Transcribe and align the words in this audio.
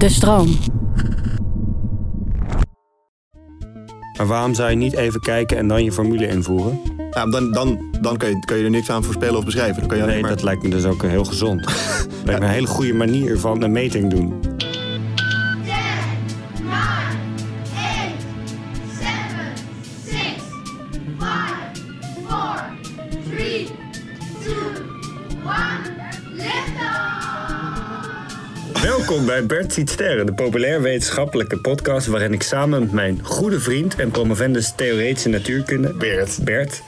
De 0.00 0.08
stroom. 0.08 0.58
Maar 4.16 4.26
waarom 4.26 4.54
zou 4.54 4.70
je 4.70 4.76
niet 4.76 4.96
even 4.96 5.20
kijken 5.20 5.56
en 5.56 5.68
dan 5.68 5.84
je 5.84 5.92
formule 5.92 6.28
invoeren? 6.28 6.80
Ja, 7.10 7.26
dan 7.26 7.52
dan, 7.52 7.78
dan 8.00 8.16
kan, 8.16 8.28
je, 8.28 8.38
kan 8.44 8.56
je 8.56 8.64
er 8.64 8.70
niks 8.70 8.90
aan 8.90 9.04
voorspellen 9.04 9.38
of 9.38 9.44
beschrijven. 9.44 9.78
Dan 9.78 9.88
kan 9.88 9.98
je 9.98 10.04
Nee, 10.04 10.20
maar... 10.20 10.30
dat 10.30 10.42
lijkt 10.42 10.62
me 10.62 10.68
dus 10.68 10.84
ook 10.84 11.02
heel 11.02 11.24
gezond. 11.24 11.64
lijkt 12.24 12.40
me 12.40 12.46
een 12.46 12.52
hele 12.52 12.66
goede 12.66 12.94
manier 12.94 13.38
van 13.38 13.62
een 13.62 13.72
meting 13.72 14.10
doen. 14.10 14.40
Welkom 29.10 29.28
bij 29.28 29.46
Bert 29.46 29.72
Ziet 29.72 29.90
Sterren, 29.90 30.26
de 30.26 30.32
populair 30.32 30.82
wetenschappelijke 30.82 31.60
podcast... 31.60 32.06
waarin 32.06 32.32
ik 32.32 32.42
samen 32.42 32.80
met 32.80 32.92
mijn 32.92 33.24
goede 33.24 33.60
vriend 33.60 33.96
en 33.96 34.10
promovendus 34.10 34.72
theoretische 34.76 35.28
natuurkunde... 35.28 35.92
Bert. 35.92 36.44
Bert, 36.44 36.82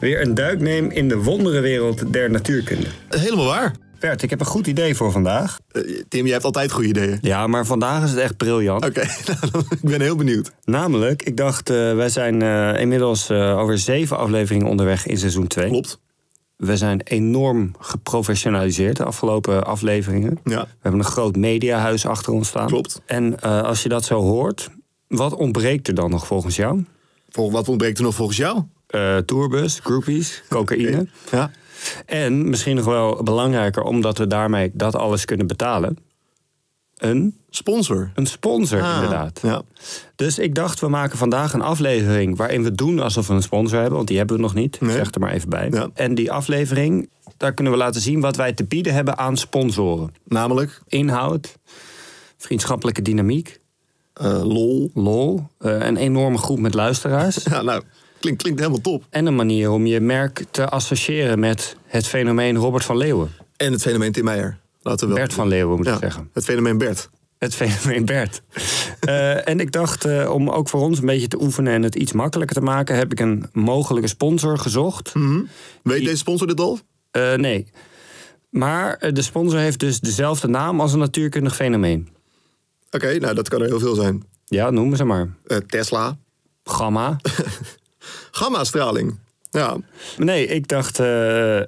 weer 0.00 0.20
een 0.20 0.34
duik 0.34 0.60
neem 0.60 0.90
in 0.90 1.08
de 1.08 1.16
wonderenwereld 1.16 2.12
der 2.12 2.30
natuurkunde. 2.30 2.86
Helemaal 3.08 3.44
waar. 3.44 3.74
Bert, 3.98 4.22
ik 4.22 4.30
heb 4.30 4.40
een 4.40 4.46
goed 4.46 4.66
idee 4.66 4.94
voor 4.94 5.12
vandaag. 5.12 5.58
Eh, 5.72 5.82
Tim, 6.08 6.24
jij 6.24 6.32
hebt 6.32 6.44
altijd 6.44 6.72
goede 6.72 6.88
ideeën. 6.88 7.18
Ja, 7.22 7.46
maar 7.46 7.66
vandaag 7.66 8.04
is 8.04 8.10
het 8.10 8.18
echt 8.18 8.36
briljant. 8.36 8.84
Oké, 8.84 9.04
nou, 9.52 9.64
ik 9.70 9.90
ben 9.90 10.00
heel 10.00 10.16
benieuwd. 10.16 10.52
Namelijk, 10.64 11.22
ik 11.22 11.36
dacht, 11.36 11.70
eh, 11.70 11.94
wij 11.94 12.08
zijn 12.08 12.42
eh, 12.42 12.80
inmiddels 12.80 13.30
over 13.30 13.78
zeven 13.78 14.18
afleveringen 14.18 14.66
onderweg 14.66 15.06
in 15.06 15.18
seizoen 15.18 15.46
2. 15.46 15.68
Klopt. 15.68 15.98
We 16.58 16.76
zijn 16.76 17.00
enorm 17.04 17.70
geprofessionaliseerd 17.78 18.96
de 18.96 19.04
afgelopen 19.04 19.64
afleveringen. 19.64 20.38
Ja. 20.44 20.62
We 20.62 20.68
hebben 20.80 21.00
een 21.00 21.06
groot 21.06 21.36
mediahuis 21.36 22.06
achter 22.06 22.32
ons 22.32 22.48
staan. 22.48 22.66
Klopt. 22.66 23.00
En 23.06 23.40
eh, 23.40 23.62
als 23.62 23.82
je 23.82 23.88
dat 23.88 24.04
zo 24.04 24.20
hoort, 24.20 24.70
wat 25.06 25.34
ontbreekt 25.34 25.88
er 25.88 25.94
dan 25.94 26.10
nog 26.10 26.26
volgens 26.26 26.56
jou? 26.56 26.84
Vol, 27.28 27.50
wat 27.50 27.68
ontbreekt 27.68 27.98
er 27.98 28.04
nog 28.04 28.14
volgens 28.14 28.36
jou? 28.36 28.62
Eh, 28.86 29.16
tourbus, 29.16 29.80
groupies, 29.82 30.42
cocaïne. 30.48 31.08
Ja. 31.30 31.50
En 32.06 32.48
misschien 32.48 32.76
nog 32.76 32.84
wel 32.84 33.22
belangrijker, 33.22 33.82
omdat 33.82 34.18
we 34.18 34.26
daarmee 34.26 34.70
dat 34.74 34.94
alles 34.94 35.24
kunnen 35.24 35.46
betalen. 35.46 35.98
Een, 36.98 37.36
Sponsor. 37.50 38.10
een 38.14 38.26
sponsor, 38.26 38.82
Ah, 38.82 38.94
inderdaad. 38.94 39.40
Ja. 39.42 39.62
Dus 40.16 40.38
ik 40.38 40.54
dacht, 40.54 40.80
we 40.80 40.88
maken 40.88 41.18
vandaag 41.18 41.52
een 41.52 41.60
aflevering 41.62 42.36
waarin 42.36 42.62
we 42.62 42.72
doen 42.74 42.98
alsof 43.00 43.26
we 43.26 43.34
een 43.34 43.42
sponsor 43.42 43.78
hebben, 43.78 43.96
want 43.96 44.08
die 44.08 44.16
hebben 44.18 44.36
we 44.36 44.42
nog 44.42 44.54
niet. 44.54 44.80
Nee. 44.80 44.90
Ik 44.90 44.96
zeg 44.96 45.14
er 45.14 45.20
maar 45.20 45.32
even 45.32 45.48
bij. 45.48 45.68
Ja. 45.70 45.88
En 45.94 46.14
die 46.14 46.32
aflevering, 46.32 47.08
daar 47.36 47.52
kunnen 47.54 47.72
we 47.72 47.78
laten 47.78 48.00
zien 48.00 48.20
wat 48.20 48.36
wij 48.36 48.52
te 48.52 48.64
bieden 48.64 48.94
hebben 48.94 49.18
aan 49.18 49.36
sponsoren. 49.36 50.14
Namelijk, 50.24 50.80
Inhoud, 50.88 51.56
vriendschappelijke 52.36 53.02
dynamiek, 53.02 53.60
eh, 54.14 54.42
lol. 54.44 54.90
lol, 54.94 55.46
eh, 55.58 55.72
een 55.86 55.96
enorme 55.96 56.38
groep 56.38 56.58
met 56.58 56.74
luisteraars. 56.74 57.36
Ja, 57.50 57.62
nou, 57.62 57.82
klinkt, 58.20 58.42
klinkt 58.42 58.60
helemaal 58.60 58.80
top. 58.82 59.04
en 59.10 59.26
een 59.26 59.36
manier 59.36 59.70
om 59.70 59.86
je 59.86 60.00
merk 60.00 60.44
te 60.50 60.68
associëren 60.68 61.38
met 61.38 61.76
het 61.86 62.06
fenomeen 62.06 62.56
Robert 62.56 62.84
van 62.84 62.96
Leeuwen. 62.96 63.30
En 63.56 63.72
het 63.72 63.82
fenomeen 63.82 64.12
Tim 64.12 64.24
Meijer. 64.24 64.58
Laten 64.82 65.08
we 65.08 65.14
wel. 65.14 65.22
Bert 65.22 65.34
van 65.34 65.48
Leeuwen 65.48 65.76
moet 65.76 65.86
ik 65.86 65.92
Ja, 65.92 65.98
zeggen. 65.98 66.30
Het 66.32 66.44
fenomeen 66.44 66.78
Bert. 66.78 67.08
Het 67.38 67.54
fenomeen 67.54 68.04
Bert. 68.04 68.42
Eh, 69.00 69.48
en 69.48 69.60
ik 69.60 69.72
dacht, 69.72 70.04
eh, 70.04 70.30
om 70.30 70.50
ook 70.50 70.68
voor 70.68 70.80
ons 70.80 70.98
een 70.98 71.06
beetje 71.06 71.28
te 71.28 71.40
oefenen 71.42 71.72
en 71.72 71.82
het 71.82 71.94
iets 71.94 72.12
makkelijker 72.12 72.56
te 72.56 72.62
maken, 72.62 72.96
heb 72.96 73.12
ik 73.12 73.20
een 73.20 73.46
mogelijke 73.52 74.08
sponsor 74.08 74.58
gezocht. 74.58 75.12
Weet 75.82 76.04
deze 76.04 76.16
sponsor 76.16 76.46
dit 76.46 76.60
al? 76.60 76.78
Eh, 77.10 77.34
nee. 77.34 77.66
Maar 78.50 79.12
de 79.12 79.22
sponsor 79.22 79.58
heeft 79.58 79.78
dus 79.80 80.00
dezelfde 80.00 80.48
naam 80.48 80.80
als 80.80 80.92
een 80.92 80.98
natuurkundig 80.98 81.54
fenomeen. 81.56 82.08
Oké, 82.90 83.18
nou 83.18 83.34
dat 83.34 83.48
kan 83.48 83.60
er 83.60 83.66
heel 83.66 83.78
veel 83.78 83.94
zijn. 83.94 84.24
Ja, 84.44 84.70
noemen 84.70 84.96
ze 84.96 85.04
maar. 85.04 85.28
Tesla. 85.66 86.16
Gamma. 86.64 87.16
Gamma-straling. 88.30 89.18
Ja, 89.50 89.76
Nee, 90.16 90.46
ik 90.46 90.68
dacht, 90.68 90.98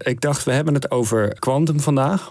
ik 0.07 0.21
dacht, 0.21 0.45
we 0.45 0.53
hebben 0.53 0.75
het 0.75 0.91
over 0.91 1.39
kwantum 1.39 1.81
vandaag. 1.81 2.29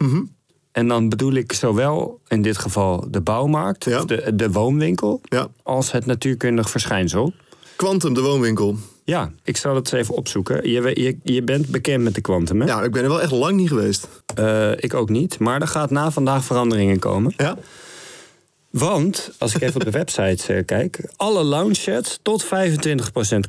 En 0.71 0.87
dan 0.87 1.09
bedoel 1.09 1.33
ik 1.33 1.53
zowel 1.53 2.19
in 2.27 2.41
dit 2.41 2.57
geval 2.57 3.05
de 3.11 3.21
bouwmarkt, 3.21 3.85
Ja. 3.85 4.03
de, 4.03 4.35
de 4.35 4.51
woonwinkel, 4.51 5.21
ja. 5.23 5.47
als 5.63 5.91
het 5.91 6.05
natuurkundig 6.05 6.69
verschijnsel. 6.69 7.33
Quantum, 7.75 8.13
de 8.13 8.21
woonwinkel. 8.21 8.75
Ja, 9.03 9.31
ik 9.43 9.57
zal 9.57 9.75
het 9.75 9.91
eens 9.91 10.01
even 10.01 10.15
opzoeken. 10.15 10.69
Je, 10.69 11.01
je, 11.01 11.17
je 11.23 11.43
bent 11.43 11.67
bekend 11.67 12.03
met 12.03 12.15
de 12.15 12.21
kwantum, 12.21 12.61
hè? 12.61 12.67
Ja, 12.67 12.83
ik 12.83 12.91
ben 12.91 13.03
er 13.03 13.09
wel 13.09 13.21
echt 13.21 13.31
lang 13.31 13.55
niet 13.55 13.67
geweest. 13.67 14.07
Eh, 14.35 14.71
ik 14.75 14.93
ook 14.93 15.09
niet. 15.09 15.39
Maar 15.39 15.61
er 15.61 15.67
gaat 15.67 15.89
na 15.89 16.11
vandaag 16.11 16.43
veranderingen 16.43 16.99
komen. 16.99 17.33
Ja? 17.37 17.57
Want, 18.69 19.31
als 19.37 19.55
ik 19.55 19.61
even 19.61 19.75
op 19.75 19.83
de 19.83 19.91
website 20.03 20.53
eh, 20.53 20.65
kijk... 20.65 21.09
alle 21.15 21.43
lounge 21.43 21.73
sets 21.75 22.19
tot 22.21 22.45
25% 22.45 22.49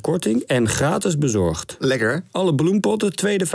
korting 0.01 0.41
en 0.43 0.69
gratis 0.69 1.17
bezorgd. 1.17 1.75
Lekker. 1.79 2.23
Alle 2.31 2.55
bloempotten, 2.55 3.15
tweede 3.15 3.47
50% 3.47 3.49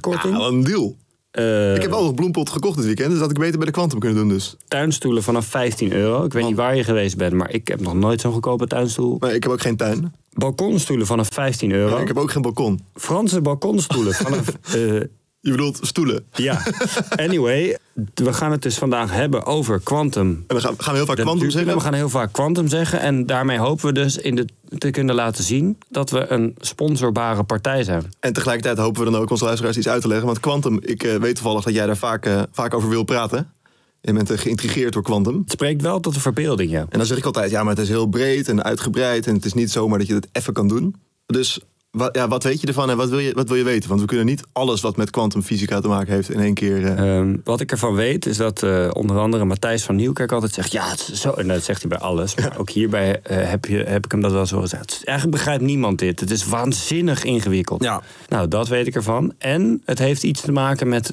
korting. 0.00 0.36
Ja, 0.38 0.44
een 0.46 0.64
deal. 0.64 0.96
Eh, 1.32 1.74
Ik 1.74 1.82
heb 1.82 1.92
al 1.92 2.02
nog 2.04 2.14
bloempot 2.14 2.50
gekocht 2.50 2.76
dit 2.76 2.84
weekend, 2.86 3.08
dus 3.10 3.18
dat 3.18 3.26
had 3.28 3.36
ik 3.36 3.42
beter 3.42 3.56
bij 3.58 3.66
de 3.66 3.72
Quantum 3.72 3.98
kunnen 3.98 4.18
doen 4.18 4.28
dus. 4.28 4.56
tuinstoelen 4.68 5.22
vanaf 5.22 5.46
15 5.46 5.92
euro. 5.92 6.24
Ik 6.24 6.32
weet 6.32 6.44
niet 6.44 6.56
waar 6.56 6.76
je 6.76 6.84
geweest 6.84 7.16
bent, 7.16 7.32
maar 7.32 7.50
ik 7.50 7.68
heb 7.68 7.80
nog 7.80 7.94
nooit 7.94 8.20
zo'n 8.20 8.32
goedkope 8.32 8.66
tuinstoel. 8.66 9.16
Maar 9.20 9.34
ik 9.34 9.42
heb 9.42 9.52
ook 9.52 9.60
geen 9.60 9.76
tuin. 9.76 10.14
Balkonstoelen 10.32 11.06
vanaf 11.06 11.28
15 11.32 11.72
euro. 11.72 11.96
Ik 11.98 12.08
heb 12.08 12.16
ook 12.18 12.30
geen 12.30 12.42
balkon. 12.42 12.80
Franse 12.94 13.40
balkonstoelen 13.40 14.14
vanaf... 14.14 14.48
eh, 14.74 15.00
Je 15.42 15.50
bedoelt 15.50 15.78
stoelen. 15.82 16.24
ja, 16.34 16.62
anyway, 17.16 17.78
we 18.14 18.32
gaan 18.32 18.50
het 18.50 18.62
dus 18.62 18.78
vandaag 18.78 19.10
hebben 19.10 19.44
over 19.44 19.80
quantum. 19.80 20.28
En 20.28 20.44
dan 20.46 20.60
gaan, 20.60 20.74
gaan 20.78 20.92
we 20.92 20.98
heel 20.98 21.06
vaak 21.06 21.16
natuurkunde. 21.16 21.50
zeggen. 21.50 21.74
We 21.74 21.80
gaan 21.80 21.94
heel 21.94 22.08
vaak 22.08 22.32
quantum 22.32 22.68
zeggen. 22.68 23.00
En 23.00 23.26
daarmee 23.26 23.58
hopen 23.58 23.86
we 23.86 23.92
dus 23.92 24.16
in 24.16 24.34
de, 24.34 24.48
te 24.78 24.90
kunnen 24.90 25.14
laten 25.14 25.44
zien 25.44 25.78
dat 25.88 26.10
we 26.10 26.30
een 26.30 26.54
sponsorbare 26.58 27.42
partij 27.44 27.84
zijn. 27.84 28.12
En 28.20 28.32
tegelijkertijd 28.32 28.78
hopen 28.78 29.04
we 29.04 29.10
dan 29.10 29.20
ook 29.20 29.30
onze 29.30 29.44
luisteraars 29.44 29.76
iets 29.76 29.88
uit 29.88 30.02
te 30.02 30.08
leggen. 30.08 30.26
Want 30.26 30.40
Quantum, 30.40 30.78
ik 30.80 31.02
eh, 31.02 31.16
weet 31.16 31.34
toevallig 31.34 31.64
dat 31.64 31.74
jij 31.74 31.86
daar 31.86 31.96
vaak, 31.96 32.26
eh, 32.26 32.42
vaak 32.52 32.74
over 32.74 32.88
wil 32.88 33.04
praten. 33.04 33.52
Je 34.00 34.12
bent 34.12 34.30
eh, 34.30 34.38
geïntrigeerd 34.38 34.92
door 34.92 35.02
Quantum. 35.02 35.38
Het 35.38 35.50
spreekt 35.50 35.82
wel 35.82 36.00
tot 36.00 36.14
de 36.14 36.20
verbeelding, 36.20 36.70
ja. 36.70 36.80
En 36.80 36.98
dan 36.98 37.06
zeg 37.06 37.18
ik 37.18 37.24
altijd, 37.24 37.50
ja, 37.50 37.62
maar 37.62 37.74
het 37.74 37.82
is 37.82 37.88
heel 37.88 38.06
breed 38.06 38.48
en 38.48 38.64
uitgebreid. 38.64 39.26
En 39.26 39.34
het 39.34 39.44
is 39.44 39.52
niet 39.52 39.70
zomaar 39.70 39.98
dat 39.98 40.08
je 40.08 40.14
het 40.14 40.28
even 40.32 40.52
kan 40.52 40.68
doen. 40.68 40.94
Dus 41.26 41.60
wa- 41.92 42.08
ja, 42.12 42.28
wat 42.28 42.42
weet 42.42 42.60
je 42.60 42.66
ervan 42.66 42.90
en 42.90 42.96
wat 42.96 43.08
wil 43.08 43.18
je, 43.18 43.32
wat 43.34 43.48
wil 43.48 43.56
je 43.56 43.64
weten? 43.64 43.88
Want 43.88 44.00
we 44.00 44.06
kunnen 44.06 44.26
niet 44.26 44.42
alles 44.52 44.80
wat 44.80 44.96
met 44.96 45.10
kwantumfysica 45.10 45.80
te 45.80 45.88
maken 45.88 46.12
heeft 46.12 46.30
in 46.30 46.40
één 46.40 46.54
keer... 46.54 46.84
eh, 46.86 47.16
Ehm, 47.18 47.36
wat 47.44 47.60
ik 47.60 47.70
ervan 47.70 47.94
weet 47.94 48.26
is 48.26 48.36
dat 48.36 48.62
eh, 48.62 48.88
onder 48.92 49.18
andere 49.18 49.44
Matthijs 49.44 49.82
van 49.84 49.96
Nieuwkerk 49.96 50.32
altijd 50.32 50.52
zegt... 50.52 50.72
ja, 50.72 50.88
het 50.90 51.08
is 51.12 51.20
zo, 51.20 51.30
en 51.32 51.48
dat 51.48 51.62
zegt 51.62 51.80
hij 51.80 51.88
bij 51.88 51.98
alles. 51.98 52.34
Maar 52.34 52.58
ook 52.58 52.70
hierbij 52.70 53.20
eh, 53.22 53.50
heb, 53.50 53.64
je, 53.64 53.76
heb 53.76 54.04
ik 54.04 54.10
hem 54.10 54.20
dat 54.20 54.32
wel 54.32 54.46
zo 54.46 54.60
gezegd. 54.60 54.90
Is- 54.90 55.04
Eigenlijk 55.04 55.36
begrijpt 55.36 55.62
niemand 55.62 55.98
dit. 55.98 56.20
Het 56.20 56.30
is 56.30 56.46
waanzinnig 56.46 57.24
ingewikkeld. 57.24 57.82
Ja. 57.82 58.02
Nou, 58.28 58.48
dat 58.48 58.68
weet 58.68 58.86
ik 58.86 58.94
ervan. 58.94 59.32
En 59.38 59.82
het 59.84 59.98
heeft 59.98 60.22
iets 60.22 60.40
te 60.40 60.52
maken 60.52 60.88
met 60.88 61.10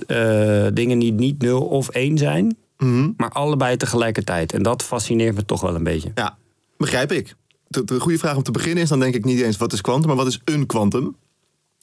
dingen 0.74 1.00
die 1.00 1.14
niet 1.14 1.42
0 1.42 1.62
of 1.62 1.90
1 1.90 2.18
zijn... 2.18 2.58
maar 3.18 3.30
allebei 3.30 3.78
tegelijkertijd. 3.78 4.54
En 4.54 4.64
dat 4.64 4.84
fascineert 4.84 5.36
me 5.36 5.46
toch 5.46 5.62
wel 5.62 5.76
een 5.76 5.84
beetje. 5.84 6.12
Ja, 6.16 6.38
begrijp 6.78 7.12
ik. 7.12 7.36
De, 7.70 7.84
de 7.84 8.00
goede 8.00 8.18
vraag 8.18 8.36
om 8.36 8.44
te 8.44 8.52
beginnen 8.52 8.84
is 8.84 8.90
dan 8.90 9.00
denk 9.00 9.16
ik 9.16 9.26
niet 9.26 9.42
eens 9.42 9.58
wat 9.58 9.74
is 9.74 9.82
kwantum, 9.82 10.08
maar 10.08 10.18
wat 10.18 10.28
is 10.28 10.40
een 10.44 10.66
kwantum? 10.66 11.16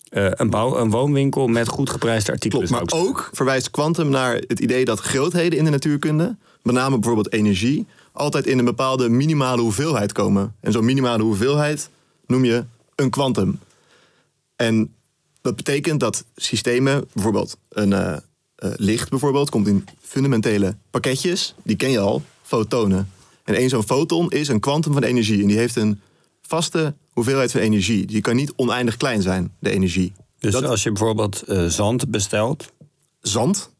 Eh, 0.08 0.26
een, 0.30 0.50
bouw, 0.50 0.76
een 0.76 0.90
woonwinkel 0.90 1.46
met 1.46 1.68
goed 1.68 1.90
geprijsde 1.90 2.32
artikelen. 2.32 2.66
Klopt, 2.66 2.90
maar 2.90 3.00
ook 3.00 3.30
verwijst 3.32 3.70
kwantum 3.70 4.08
naar 4.08 4.34
het 4.34 4.60
idee 4.60 4.84
dat 4.84 5.00
grootheden 5.00 5.58
in 5.58 5.64
de 5.64 5.70
natuurkunde, 5.70 6.36
met 6.62 6.74
name 6.74 6.98
bijvoorbeeld 6.98 7.32
energie, 7.32 7.86
altijd 8.12 8.46
in 8.46 8.58
een 8.58 8.64
bepaalde 8.64 9.08
minimale 9.08 9.62
hoeveelheid 9.62 10.12
komen. 10.12 10.54
En 10.60 10.72
zo'n 10.72 10.84
minimale 10.84 11.22
hoeveelheid 11.22 11.90
noem 12.26 12.44
je 12.44 12.64
een 12.94 13.10
kwantum. 13.10 13.58
En 14.56 14.94
dat 15.40 15.56
betekent 15.56 16.00
dat 16.00 16.24
systemen, 16.36 17.04
bijvoorbeeld 17.12 17.56
een 17.68 17.92
eh, 17.92 18.12
eh, 18.12 18.70
licht 18.76 19.10
bijvoorbeeld, 19.10 19.50
komt 19.50 19.66
in 19.66 19.84
fundamentele 20.02 20.76
pakketjes, 20.90 21.54
die 21.62 21.76
ken 21.76 21.90
je 21.90 21.98
al, 21.98 22.22
fotonen. 22.42 23.10
En 23.46 23.54
één 23.54 23.68
zo'n 23.68 23.82
foton 23.82 24.30
is 24.30 24.48
een 24.48 24.60
kwantum 24.60 24.92
van 24.92 25.02
energie. 25.02 25.40
En 25.40 25.46
die 25.46 25.56
heeft 25.56 25.76
een 25.76 26.00
vaste 26.42 26.94
hoeveelheid 27.12 27.50
van 27.52 27.60
energie. 27.60 28.06
Die 28.06 28.20
kan 28.20 28.36
niet 28.36 28.52
oneindig 28.56 28.96
klein 28.96 29.22
zijn, 29.22 29.52
de 29.58 29.70
energie. 29.70 30.12
Dus 30.38 30.52
dat- 30.52 30.64
als 30.64 30.82
je 30.82 30.92
bijvoorbeeld 30.92 31.42
eh, 31.42 31.64
zand 31.66 32.10
bestelt... 32.10 32.72
Zand, 33.20 33.70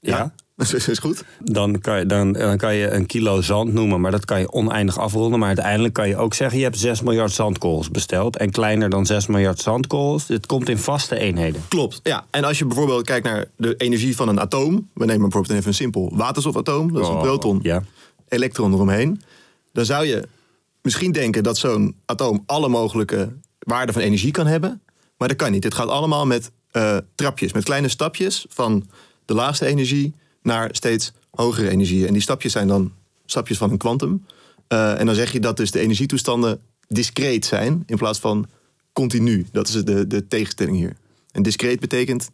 Ja. 0.00 0.34
dat 0.56 0.72
is, 0.72 0.88
is 0.88 0.98
goed. 0.98 1.24
Dan 1.44 1.78
kan, 1.80 1.98
je, 1.98 2.06
dan, 2.06 2.32
dan 2.32 2.56
kan 2.56 2.74
je 2.74 2.90
een 2.90 3.06
kilo 3.06 3.40
zand 3.40 3.72
noemen, 3.72 4.00
maar 4.00 4.10
dat 4.10 4.24
kan 4.24 4.40
je 4.40 4.52
oneindig 4.52 4.98
afronden. 4.98 5.38
Maar 5.38 5.48
uiteindelijk 5.48 5.94
kan 5.94 6.08
je 6.08 6.16
ook 6.16 6.34
zeggen: 6.34 6.58
je 6.58 6.64
hebt 6.64 6.78
6 6.78 7.00
miljard 7.02 7.32
zandkorrels 7.32 7.90
besteld. 7.90 8.36
En 8.36 8.50
kleiner 8.50 8.90
dan 8.90 9.06
6 9.06 9.26
miljard 9.26 9.60
zandkorrels. 9.60 10.26
Dit 10.26 10.46
komt 10.46 10.68
in 10.68 10.78
vaste 10.78 11.18
eenheden. 11.18 11.62
Klopt. 11.68 12.00
Ja. 12.02 12.26
En 12.30 12.44
als 12.44 12.58
je 12.58 12.64
bijvoorbeeld 12.66 13.04
kijkt 13.04 13.26
naar 13.26 13.44
de 13.56 13.74
energie 13.76 14.16
van 14.16 14.28
een 14.28 14.40
atoom. 14.40 14.88
We 14.94 15.04
nemen 15.04 15.22
bijvoorbeeld 15.22 15.54
even 15.54 15.68
een 15.68 15.74
simpel 15.74 16.12
waterstofatoom. 16.14 16.92
Dat 16.92 17.02
is 17.02 17.08
een 17.08 17.14
Oh, 17.14 17.22
proton. 17.22 17.58
Ja. 17.62 17.82
Elektron 18.28 18.72
eromheen. 18.72 19.22
Dan 19.72 19.84
zou 19.84 20.06
je 20.06 20.28
misschien 20.82 21.12
denken 21.12 21.42
dat 21.42 21.58
zo'n 21.58 21.96
atoom 22.04 22.42
alle 22.46 22.68
mogelijke 22.68 23.32
waarden 23.58 23.94
van 23.94 24.02
energie 24.02 24.30
kan 24.30 24.46
hebben. 24.46 24.82
Maar 25.16 25.28
dat 25.28 25.36
kan 25.36 25.52
niet. 25.52 25.64
Het 25.64 25.74
gaat 25.74 25.88
allemaal 25.88 26.26
met 26.26 26.50
eh, 26.70 26.96
trapjes, 27.14 27.52
met 27.52 27.64
kleine 27.64 27.88
stapjes 27.88 28.46
van 28.48 28.88
de 29.24 29.34
laagste 29.34 29.66
energie 29.66 30.14
naar 30.42 30.68
steeds 30.72 31.12
hogere 31.30 31.70
energie. 31.70 32.06
En 32.06 32.12
die 32.12 32.22
stapjes 32.22 32.52
zijn 32.52 32.68
dan 32.68 32.92
stapjes 33.26 33.58
van 33.58 33.70
een 33.70 33.78
kwantum. 33.78 34.26
Eh, 34.68 35.00
en 35.00 35.06
dan 35.06 35.14
zeg 35.14 35.32
je 35.32 35.40
dat 35.40 35.56
dus 35.56 35.70
de 35.70 35.80
energietoestanden 35.80 36.60
discreet 36.88 37.44
zijn 37.44 37.82
in 37.86 37.96
plaats 37.96 38.18
van 38.18 38.46
continu. 38.92 39.46
Dat 39.52 39.68
is 39.68 39.84
de, 39.84 40.06
de 40.06 40.26
tegenstelling 40.26 40.76
hier. 40.76 40.96
En 41.32 41.42
discreet 41.42 41.80
betekent 41.80 42.30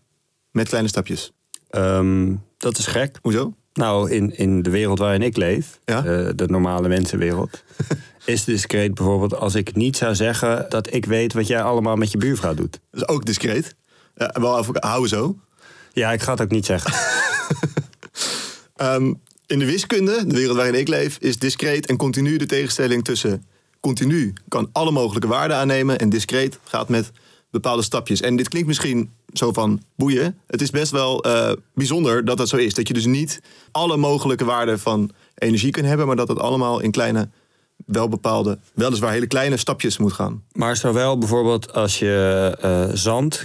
met 0.51 0.69
kleine 0.69 0.89
stapjes. 0.89 1.33
Ehm, 1.69 2.35
dat 2.57 2.79
is 2.79 2.87
gek. 2.87 3.19
Hoezo? 3.23 3.55
Nou, 3.75 4.11
in, 4.11 4.37
in 4.37 4.63
de 4.63 4.71
wereld 4.71 4.99
waarin 4.99 5.23
ik 5.23 5.37
leef, 5.37 5.81
Ja? 5.85 5.97
eh, 6.05 6.29
de 6.35 6.47
normale 6.47 6.89
mensenwereld, 6.89 7.63
is 8.25 8.45
discreet 8.45 8.95
bijvoorbeeld 8.95 9.35
als 9.35 9.55
ik 9.55 9.75
niet 9.75 9.97
zou 9.97 10.15
zeggen 10.15 10.67
dat 10.69 10.95
ik 10.95 11.05
weet 11.05 11.33
wat 11.33 11.47
jij 11.47 11.63
allemaal 11.63 11.97
met 11.97 12.13
je 12.13 12.19
buurvrouw 12.19 12.55
doet. 12.55 12.81
Dat 12.91 13.01
is 13.01 13.09
ook 13.09 13.25
discreet. 13.25 13.75
Ja, 14.17 14.35
wel 14.41 14.59
even 14.59 14.77
houden 14.81 15.09
zo. 15.09 15.39
Ja, 15.93 16.13
ik 16.13 16.23
ga 16.23 16.31
het 16.33 16.41
ook 16.41 16.51
niet 16.51 16.67
zeggen. 16.67 16.93
Ehm, 18.77 19.13
in 19.47 19.59
de 19.59 19.65
wiskunde, 19.65 20.27
de 20.27 20.35
wereld 20.35 20.57
waarin 20.57 20.75
ik 20.75 20.89
leef, 20.89 21.17
is 21.21 21.39
discreet 21.39 21.87
en 21.87 21.97
continu 21.97 22.37
de 22.37 22.47
tegenstelling 22.47 23.05
tussen 23.05 23.47
continu 23.81 24.33
kan 24.49 24.69
alle 24.73 24.91
mogelijke 24.91 25.29
waarden 25.29 25.57
aannemen 25.57 25.99
en 25.99 26.09
discreet 26.09 26.59
gaat 26.65 26.89
met 26.89 27.11
bepaalde 27.53 27.83
stapjes. 27.83 28.21
En 28.21 28.37
dit 28.37 28.49
klinkt 28.49 28.69
misschien 28.69 29.11
zo 29.33 29.53
van 29.53 29.83
boeien. 29.97 30.39
Het 30.47 30.61
is 30.63 30.71
best 30.71 30.91
wel 30.91 31.25
eh, 31.25 31.53
bijzonder 31.75 32.25
dat 32.25 32.37
dat 32.37 32.49
zo 32.49 32.57
is. 32.57 32.75
Dat 32.75 32.89
je 32.89 32.95
dus 32.95 33.07
niet 33.07 33.41
alle 33.73 33.97
mogelijke 33.97 34.45
waarden 34.45 34.79
van 34.79 35.11
energie 35.35 35.71
kunt 35.71 35.87
hebben, 35.87 36.07
maar 36.07 36.17
dat 36.17 36.29
het 36.29 36.39
allemaal 36.39 36.81
in 36.81 36.91
kleine, 36.91 37.29
wel 37.87 38.09
bepaalde, 38.09 38.59
weliswaar 38.75 39.13
hele 39.13 39.27
kleine 39.27 39.57
stapjes 39.57 39.99
moet 39.99 40.13
gaan. 40.13 40.43
Maar 40.53 40.77
zowel 40.77 41.19
bijvoorbeeld 41.19 41.73
als 41.75 41.99
je 41.99 42.57
eh, 42.61 42.89
zand, 42.93 43.45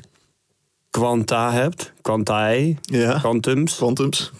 kwanta 0.90 1.52
hebt, 1.52 1.94
kwantae, 2.02 2.76
Ja. 2.82 3.20
kwantums, 3.20 3.76
Quantums. 3.76 4.32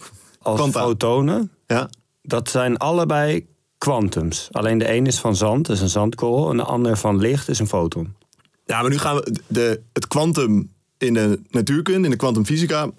als 0.42 0.70
fotonen, 0.70 1.50
Ja. 1.66 1.90
dat 2.22 2.48
zijn 2.50 2.76
allebei 2.76 3.46
kwantums. 3.78 4.48
Alleen 4.52 4.78
de 4.78 4.92
een 4.92 5.06
is 5.06 5.18
van 5.18 5.36
zand, 5.36 5.68
is 5.68 5.80
een 5.80 5.88
zandkorrel, 5.88 6.50
en 6.50 6.56
de 6.56 6.62
ander 6.62 6.96
van 6.96 7.18
licht 7.18 7.48
is 7.48 7.58
een 7.58 7.68
foton. 7.68 8.14
Ja, 8.68 8.80
maar 8.80 8.90
nu 8.90 8.98
gaan 8.98 9.16
we 9.16 9.34
de, 9.46 9.80
het 9.92 10.06
kwantum 10.06 10.72
in 10.98 11.14
de 11.14 11.40
natuurkunde, 11.50 12.04
in 12.04 12.10
de 12.10 12.16
kwantumfysica, 12.16 12.90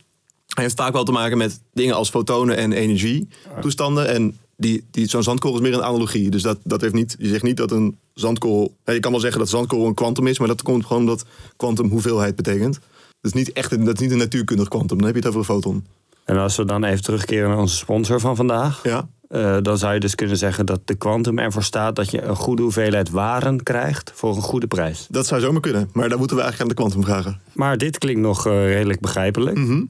heeft 0.53 0.75
vaak 0.75 0.93
wel 0.93 1.03
te 1.03 1.11
maken 1.11 1.37
met 1.37 1.61
dingen 1.73 1.95
als 1.95 2.09
fotonen 2.09 2.57
en 2.57 2.71
energietoestanden. 2.71 4.07
En 4.07 4.37
die, 4.57 4.85
die, 4.91 5.07
zo'n 5.07 5.23
zandkorrel 5.23 5.59
is 5.59 5.67
meer 5.67 5.77
een 5.77 5.83
analogie. 5.83 6.29
Dus 6.29 6.41
dat, 6.41 6.59
dat 6.63 6.81
heeft 6.81 6.93
niet, 6.93 7.15
je 7.19 7.27
zegt 7.27 7.43
niet 7.43 7.57
dat 7.57 7.71
een 7.71 7.97
zandkorrel. 8.13 8.75
Je 8.85 8.99
kan 8.99 9.11
wel 9.11 9.19
zeggen 9.19 9.39
dat 9.39 9.49
zandkorrel 9.49 9.87
een 9.87 9.93
kwantum 9.93 10.27
is, 10.27 10.39
maar 10.39 10.47
dat 10.47 10.61
komt 10.61 10.85
gewoon 10.85 11.01
omdat 11.01 11.25
kwantum 11.55 11.89
hoeveelheid 11.89 12.35
betekent. 12.35 12.79
Dat 13.21 13.33
is 13.33 13.33
niet 13.33 13.53
echt 13.53 13.85
dat 13.85 13.95
is 13.95 13.99
niet 13.99 14.11
een 14.11 14.17
natuurkundig 14.17 14.67
kwantum. 14.67 14.97
Dan 14.97 15.05
heb 15.05 15.15
je 15.15 15.21
het 15.21 15.29
over 15.29 15.39
een 15.39 15.55
foton. 15.55 15.85
En 16.25 16.37
als 16.37 16.55
we 16.55 16.65
dan 16.65 16.83
even 16.83 17.03
terugkeren 17.03 17.49
naar 17.49 17.57
onze 17.57 17.75
sponsor 17.75 18.19
van 18.19 18.35
vandaag, 18.35 18.83
Ja, 18.83 19.09
eh, 19.29 19.57
dan 19.61 19.77
zou 19.77 19.93
je 19.93 19.99
dus 19.99 20.15
kunnen 20.15 20.37
zeggen 20.37 20.65
dat 20.65 20.81
de 20.85 20.95
kwantum 20.95 21.39
ervoor 21.39 21.63
staat 21.63 21.95
dat 21.95 22.11
je 22.11 22.21
een 22.21 22.35
goede 22.35 22.61
hoeveelheid 22.61 23.09
waren 23.09 23.63
krijgt 23.63 24.11
voor 24.15 24.35
een 24.35 24.41
goede 24.41 24.67
prijs. 24.67 25.07
dat 25.09 25.27
zou 25.27 25.41
zomaar 25.41 25.61
kunnen. 25.61 25.89
Maar 25.93 26.09
daar 26.09 26.17
moeten 26.17 26.35
we 26.37 26.41
eigenlijk 26.43 26.71
aan 26.71 26.83
de 26.83 26.89
kwantum 26.89 27.11
vragen. 27.13 27.41
Maar 27.53 27.77
dit 27.77 27.97
klinkt 27.97 28.21
nog 28.21 28.45
eh, 28.47 28.67
redelijk 28.73 28.99
begrijpelijk. 28.99 29.57
Mhm. 29.57 29.83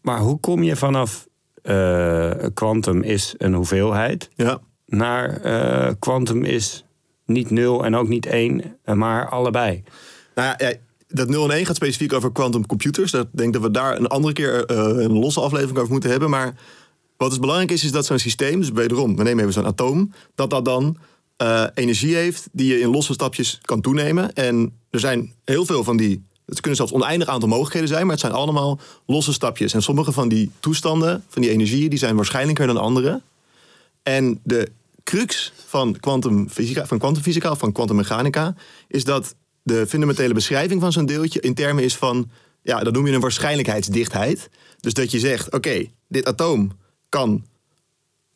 Maar 0.00 0.18
hoe 0.18 0.40
kom 0.40 0.62
je 0.62 0.76
vanaf 0.76 1.26
kwantum 2.54 3.02
is 3.02 3.34
een 3.38 3.54
hoeveelheid 3.54 4.28
Ja. 4.34 4.58
naar 4.86 5.40
eh, 5.40 5.92
kwantum 5.98 6.44
is 6.44 6.84
niet 7.26 7.50
0 7.50 7.84
en 7.84 7.96
ook 7.96 8.08
niet 8.08 8.26
1, 8.26 8.76
maar 8.84 9.28
allebei? 9.28 9.82
Nou 10.34 10.54
ja, 10.58 10.68
ja, 10.68 10.74
dat 11.08 11.28
0 11.28 11.44
en 11.50 11.56
1 11.56 11.66
gaat 11.66 11.76
specifiek 11.76 12.12
over 12.12 12.32
quantum 12.32 12.66
computers. 12.66 13.10
Dat 13.10 13.22
ik 13.24 13.28
denk 13.38 13.52
dat 13.52 13.62
we 13.62 13.70
daar 13.70 13.96
een 13.96 14.06
andere 14.06 14.32
keer 14.34 14.64
eh, 14.64 14.76
een 14.76 15.12
losse 15.18 15.40
aflevering 15.40 15.78
over 15.78 15.92
moeten 15.92 16.10
hebben. 16.10 16.30
Maar 16.30 16.54
wat 17.18 17.30
dus 17.30 17.38
belangrijk 17.38 17.70
is, 17.70 17.84
is 17.84 17.92
dat 17.92 18.06
zo'n 18.06 18.18
systeem, 18.18 18.60
dus 18.60 18.70
wederom, 18.70 19.16
we 19.16 19.22
nemen 19.22 19.40
even 19.40 19.52
zo'n 19.52 19.66
atoom, 19.66 20.12
dat 20.34 20.50
dat 20.50 20.64
dan 20.64 20.96
eh, 21.36 21.64
energie 21.74 22.14
heeft 22.14 22.48
die 22.52 22.72
je 22.72 22.80
in 22.80 22.88
losse 22.88 23.12
stapjes 23.12 23.58
kan 23.62 23.80
toenemen. 23.80 24.32
En 24.32 24.72
er 24.90 25.00
zijn 25.00 25.32
heel 25.44 25.66
veel 25.66 25.84
van 25.84 25.96
die, 25.96 26.24
het 26.46 26.60
kunnen 26.60 26.76
zelfs 26.76 26.92
oneindig 26.92 27.28
aantal 27.28 27.48
mogelijkheden 27.48 27.88
zijn, 27.88 28.02
maar 28.02 28.10
het 28.10 28.20
zijn 28.20 28.32
allemaal 28.32 28.78
losse 29.06 29.32
stapjes. 29.32 29.74
En 29.74 29.82
sommige 29.82 30.12
van 30.12 30.28
die 30.28 30.50
toestanden, 30.60 31.24
van 31.28 31.42
die 31.42 31.50
energieën, 31.50 31.90
die 31.90 31.98
zijn 31.98 32.16
waarschijnlijker 32.16 32.66
dan 32.66 32.76
andere. 32.76 33.20
En 34.02 34.40
de 34.42 34.70
crux 35.04 35.52
van 35.66 35.96
kwantumfysica, 36.00 36.86
van 36.86 36.98
kwantumfysica 36.98 37.56
van 37.56 37.72
kwantummechanica 37.72 38.54
is 38.88 39.04
dat 39.04 39.34
de 39.62 39.86
fundamentele 39.86 40.34
beschrijving 40.34 40.80
van 40.80 40.92
zo'n 40.92 41.06
deeltje 41.06 41.40
in 41.40 41.54
termen 41.54 41.84
is 41.84 41.96
van, 41.96 42.30
ja, 42.62 42.82
dat 42.82 42.92
noem 42.92 43.06
je 43.06 43.12
een 43.12 43.20
waarschijnlijkheidsdichtheid. 43.20 44.48
Dus 44.80 44.94
dat 44.94 45.10
je 45.10 45.18
zegt, 45.18 45.52
oké, 45.52 45.86
dit 46.08 46.26
atoom 46.26 46.72
kan 47.08 47.44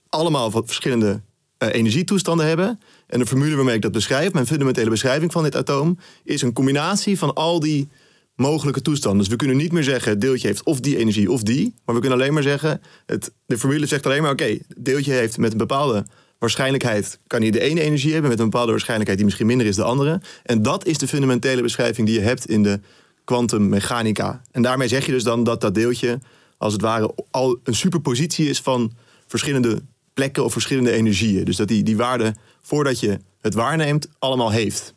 allemaal 0.09 0.51
verschillende 0.51 1.21
eh, 1.59 1.69
energietoestanden 1.73 2.47
hebben. 2.47 2.81
En 3.07 3.19
de 3.19 3.27
formule 3.27 3.57
waarmee 3.57 3.75
ik 3.75 3.83
dat 3.83 3.93
beschrijf, 3.93 4.33
mijn 4.33 4.47
fundamentele 4.47 4.91
beschrijving 4.91 5.33
van 5.33 5.43
dit 5.43 5.57
atoom, 5.57 5.99
is 6.25 6.43
een 6.43 6.53
combinatie 6.53 7.19
van 7.19 7.35
al 7.35 7.61
die 7.61 7.89
mogelijke 8.37 8.83
toestanden. 8.83 9.21
Dus 9.21 9.29
we 9.29 9.37
kunnen 9.37 9.57
niet 9.57 9.73
meer 9.73 9.83
zeggen, 9.83 10.11
het 10.11 10.21
deeltje 10.21 10.47
heeft 10.47 10.63
of 10.63 10.81
die 10.81 10.97
energie 10.97 11.31
of 11.31 11.43
die. 11.43 11.75
Maar 11.85 11.95
we 11.95 12.01
kunnen 12.01 12.19
alleen 12.19 12.33
maar 12.33 12.43
zeggen, 12.43 12.81
het, 13.07 13.33
de 13.47 13.59
formule 13.59 13.87
zegt 13.87 14.07
alleen 14.07 14.23
maar, 14.23 14.31
oké, 14.31 14.59
deeltje 14.77 15.13
heeft 15.13 15.39
met 15.39 15.53
een 15.53 15.59
bepaalde 15.59 16.07
waarschijnlijkheid, 16.39 17.19
kan 17.27 17.41
hij 17.41 17.51
de 17.51 17.61
ene 17.61 17.81
energie 17.81 18.13
hebben 18.13 18.31
met 18.31 18.39
een 18.39 18.51
bepaalde 18.51 18.71
waarschijnlijkheid 18.71 19.19
die 19.19 19.27
misschien 19.27 19.49
minder 19.49 19.67
is 19.67 19.77
de 19.77 19.83
andere. 19.83 20.21
En 20.43 20.63
dat 20.63 20.87
is 20.87 20.99
de 20.99 21.09
fundamentele 21.09 21.63
beschrijving 21.63 22.07
die 22.07 22.19
je 22.19 22.25
hebt 22.25 22.47
in 22.47 22.63
de 22.63 22.81
kwantummechanica. 23.25 24.43
En 24.51 24.63
daarmee 24.63 24.89
zeg 24.89 25.07
je 25.07 25.13
dus 25.13 25.23
dan 25.23 25.45
dat 25.45 25.61
dat 25.61 25.75
deeltje, 25.75 26.19
als 26.63 26.73
het 26.73 26.83
ware, 26.83 27.15
al 27.31 27.59
een 27.65 27.75
superpositie 27.75 28.49
is 28.49 28.61
van 28.61 28.93
verschillende 29.27 29.83
plekken 30.15 30.45
of 30.45 30.53
verschillende 30.53 30.91
energieën. 30.91 31.45
Dus 31.45 31.57
dat 31.57 31.69
die, 31.69 31.83
die 31.83 31.97
waarde, 31.97 32.35
voordat 32.61 33.01
je 33.01 33.19
het 33.41 33.55
waarneemt, 33.55 34.09
allemaal 34.19 34.51
heeft. 34.51 34.95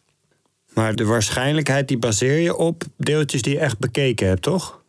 Maar 0.73 0.95
de 0.95 1.05
waarschijnlijkheid 1.05 1.87
die 1.87 1.97
baseer 1.97 2.39
je 2.39 2.55
op 2.55 2.83
deeltjes 2.97 3.41
die 3.41 3.53
je 3.53 3.59
echt 3.59 3.79
bekeken 3.79 4.27
hebt, 4.27 4.41
toch? 4.41 4.83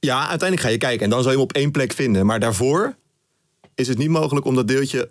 Ja, 0.00 0.18
uiteindelijk 0.18 0.60
ga 0.60 0.68
je 0.68 0.78
kijken 0.78 1.04
en 1.04 1.10
dan 1.10 1.22
zal 1.22 1.30
je 1.30 1.36
hem 1.36 1.46
op 1.46 1.52
één 1.52 1.70
plek 1.70 1.92
vinden. 1.92 2.26
Maar 2.26 2.40
daarvoor 2.40 2.96
is 3.74 3.88
het 3.88 3.98
niet 3.98 4.08
mogelijk 4.08 4.46
om 4.46 4.54
dat 4.54 4.68
deeltje 4.68 5.08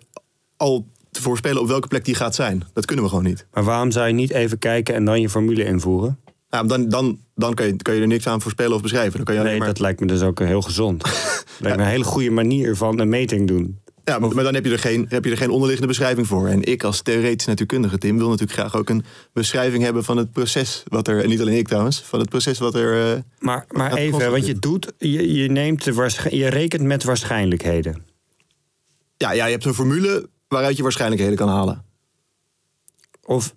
al 0.56 0.86
te 1.10 1.22
voorspellen 1.22 1.60
op 1.60 1.68
welke 1.68 1.88
plek 1.88 2.04
die 2.04 2.14
gaat 2.14 2.34
zijn. 2.34 2.64
Dat 2.72 2.84
kunnen 2.84 3.04
we 3.04 3.10
gewoon 3.10 3.26
niet. 3.26 3.46
Maar 3.52 3.64
waarom 3.64 3.90
zou 3.90 4.06
je 4.06 4.12
niet 4.12 4.30
even 4.30 4.58
kijken 4.58 4.94
en 4.94 5.04
dan 5.04 5.20
je 5.20 5.28
formule 5.28 5.64
invoeren? 5.64 6.18
Nou, 6.52 6.66
dan 6.66 6.88
dan, 6.88 7.18
dan 7.34 7.54
kan, 7.54 7.66
je, 7.66 7.76
kan 7.76 7.94
je 7.94 8.00
er 8.00 8.06
niks 8.06 8.26
aan 8.26 8.40
voorspellen 8.40 8.74
of 8.74 8.82
beschrijven. 8.82 9.16
Dan 9.16 9.24
kan 9.24 9.34
je 9.34 9.40
Nee, 9.40 9.58
maar... 9.58 9.66
dat 9.66 9.78
lijkt 9.78 10.00
me 10.00 10.06
dus 10.06 10.22
ook 10.22 10.38
heel 10.38 10.62
gezond. 10.62 11.02
lijkt 11.60 11.76
me 11.76 11.82
een 11.82 11.88
hele 11.88 12.04
goede 12.04 12.30
manier 12.30 12.76
van 12.76 12.98
een 12.98 13.08
meting 13.08 13.48
doen. 13.48 13.80
Ja, 14.04 14.18
maar, 14.18 14.34
maar 14.34 14.44
dan 14.44 14.54
heb 14.54 14.64
je, 14.64 14.70
er 14.72 14.78
geen, 14.78 15.06
heb 15.08 15.24
je 15.24 15.30
er 15.30 15.36
geen 15.36 15.50
onderliggende 15.50 15.88
beschrijving 15.88 16.26
voor. 16.26 16.48
En 16.48 16.62
ik 16.62 16.82
als 16.84 17.02
theoretisch 17.02 17.46
natuurkundige, 17.46 17.98
Tim, 17.98 18.18
wil 18.18 18.28
natuurlijk 18.28 18.58
graag 18.58 18.76
ook 18.76 18.88
een 18.88 19.04
beschrijving 19.32 19.82
hebben 19.82 20.04
van 20.04 20.16
het 20.16 20.32
proces 20.32 20.82
wat 20.88 21.08
er, 21.08 21.22
en 21.22 21.28
niet 21.28 21.40
alleen 21.40 21.56
ik 21.58 21.68
trouwens, 21.68 22.02
van 22.02 22.18
het 22.20 22.28
proces 22.28 22.58
wat 22.58 22.74
er. 22.74 23.14
eh, 23.14 23.20
Maar, 23.38 23.64
maar 23.70 23.90
Ja, 23.90 23.96
even, 23.96 24.30
wat 24.30 24.46
je 24.46 24.58
doet, 24.58 24.92
je, 24.98 25.32
je, 25.34 25.50
neemt 25.50 25.84
je 26.30 26.48
rekent 26.48 26.82
met 26.82 27.04
waarschijnlijkheden. 27.04 28.04
ja, 29.16 29.32
ja, 29.32 29.44
je 29.44 29.52
hebt 29.52 29.64
een 29.64 29.74
formule 29.74 30.28
waaruit 30.48 30.76
je 30.76 30.82
waarschijnlijkheden 30.82 31.36
kan 31.36 31.48
halen. 31.48 31.84
Of 33.22 33.54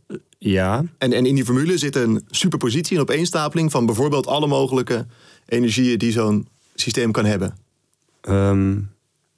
ja, 0.51 0.83
En, 0.97 1.13
en 1.13 1.25
in 1.25 1.35
die 1.35 1.45
formule 1.45 1.77
zit 1.77 1.95
een 1.95 2.25
superpositie, 2.29 2.95
een 2.95 3.01
opeenstapeling 3.01 3.71
van 3.71 3.85
bijvoorbeeld 3.85 4.27
alle 4.27 4.47
mogelijke 4.47 5.05
energieën 5.45 5.97
die 5.97 6.11
zo'n 6.11 6.47
systeem 6.75 7.11
kan 7.11 7.25
hebben. 7.25 7.55
ehm, 8.21 8.75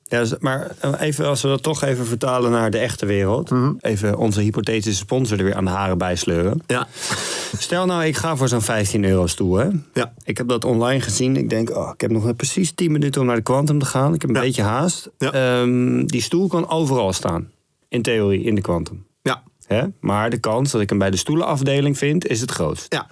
ja, 0.09 0.25
z- 0.25 0.33
maar 0.39 0.71
even 0.99 1.25
als 1.25 1.41
we 1.41 1.47
dat 1.47 1.63
toch 1.63 1.83
even 1.83 2.05
vertalen 2.05 2.51
naar 2.51 2.71
de 2.71 2.77
echte 2.77 3.05
wereld. 3.05 3.51
Even 3.79 4.17
onze 4.17 4.41
hypothetische 4.41 4.99
sponsor 5.03 5.37
er 5.37 5.43
weer 5.43 5.55
aan 5.55 5.65
de 5.65 5.71
haren 5.71 5.97
bij 5.97 6.15
sleuren. 6.15 6.61
Ja. 6.67 6.87
Stel 7.57 7.85
nou, 7.85 8.03
ik 8.05 8.15
ga 8.15 8.35
voor 8.35 8.47
zo'n 8.47 8.61
15 8.61 9.03
euro 9.05 9.27
stoel. 9.27 9.55
Hè? 9.55 9.67
Ja. 9.93 10.13
Ik 10.23 10.37
heb 10.37 10.47
dat 10.47 10.65
online 10.65 11.01
gezien. 11.01 11.35
Ik 11.37 11.49
denk, 11.49 11.69
oh, 11.75 11.89
ik 11.93 12.01
heb 12.01 12.11
nog 12.11 12.35
precies 12.35 12.71
10 12.71 12.91
minuten 12.91 13.21
om 13.21 13.27
naar 13.27 13.35
de 13.35 13.41
Quantum 13.41 13.79
te 13.79 13.85
gaan. 13.85 14.13
Ik 14.13 14.21
heb 14.21 14.29
een 14.29 14.35
Ja. 14.35 14.41
beetje 14.41 14.61
haast. 14.61 15.09
Ja. 15.17 15.31
Ehm, 15.31 16.05
die 16.05 16.21
stoel 16.21 16.47
kan 16.47 16.69
overal 16.69 17.13
staan. 17.13 17.49
In 17.89 18.01
theorie, 18.01 18.43
in 18.43 18.55
de 18.55 18.61
Quantum. 18.61 19.05
Hè? 19.67 19.83
Maar 19.99 20.29
de 20.29 20.39
kans 20.39 20.71
dat 20.71 20.81
ik 20.81 20.89
hem 20.89 20.97
bij 20.97 21.11
de 21.11 21.17
stoelenafdeling 21.17 21.97
vind, 21.97 22.27
is 22.27 22.41
het 22.41 22.51
grootst. 22.51 22.93
Ja. 22.93 23.07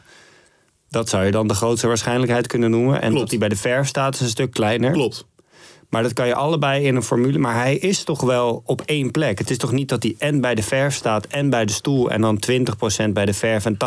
Dat 0.90 1.10
zou 1.10 1.26
je 1.26 1.32
dan 1.32 1.48
de 1.48 1.54
grootste 1.54 1.88
waarschijnlijkheid 1.88 2.48
kunnen 2.48 2.72
noemen. 2.72 2.94
En 2.94 3.02
Klopt. 3.02 3.20
dat 3.20 3.30
hij 3.30 3.40
bij 3.40 3.50
de 3.50 3.56
verf 3.56 3.88
staat, 3.88 4.14
is 4.14 4.20
een 4.22 4.28
stuk 4.28 4.52
kleiner. 4.52 4.92
Klopt. 4.92 5.26
Maar 5.90 6.04
dat 6.04 6.14
kan 6.14 6.28
je 6.28 6.36
allebei 6.36 6.86
in 6.86 6.96
een 6.96 7.04
formule. 7.04 7.38
Maar 7.38 7.56
hij 7.56 7.76
is 7.76 8.04
toch 8.04 8.22
wel 8.22 8.62
op 8.66 8.82
één 8.82 9.12
plek. 9.12 9.38
Het 9.38 9.50
is 9.50 9.58
toch 9.58 9.72
niet 9.72 9.90
dat 9.90 10.04
hij 10.04 10.16
en 10.18 10.42
bij 10.42 10.56
de 10.56 10.64
verf 10.64 10.96
staat 10.96 11.26
en 11.26 11.50
bij 11.50 11.66
de 11.66 11.72
stoel. 11.72 12.12
En 12.12 12.22
dan 12.22 12.44
20% 13.06 13.10
bij 13.10 13.26
de 13.26 13.34
verf 13.34 13.66
en 13.66 13.78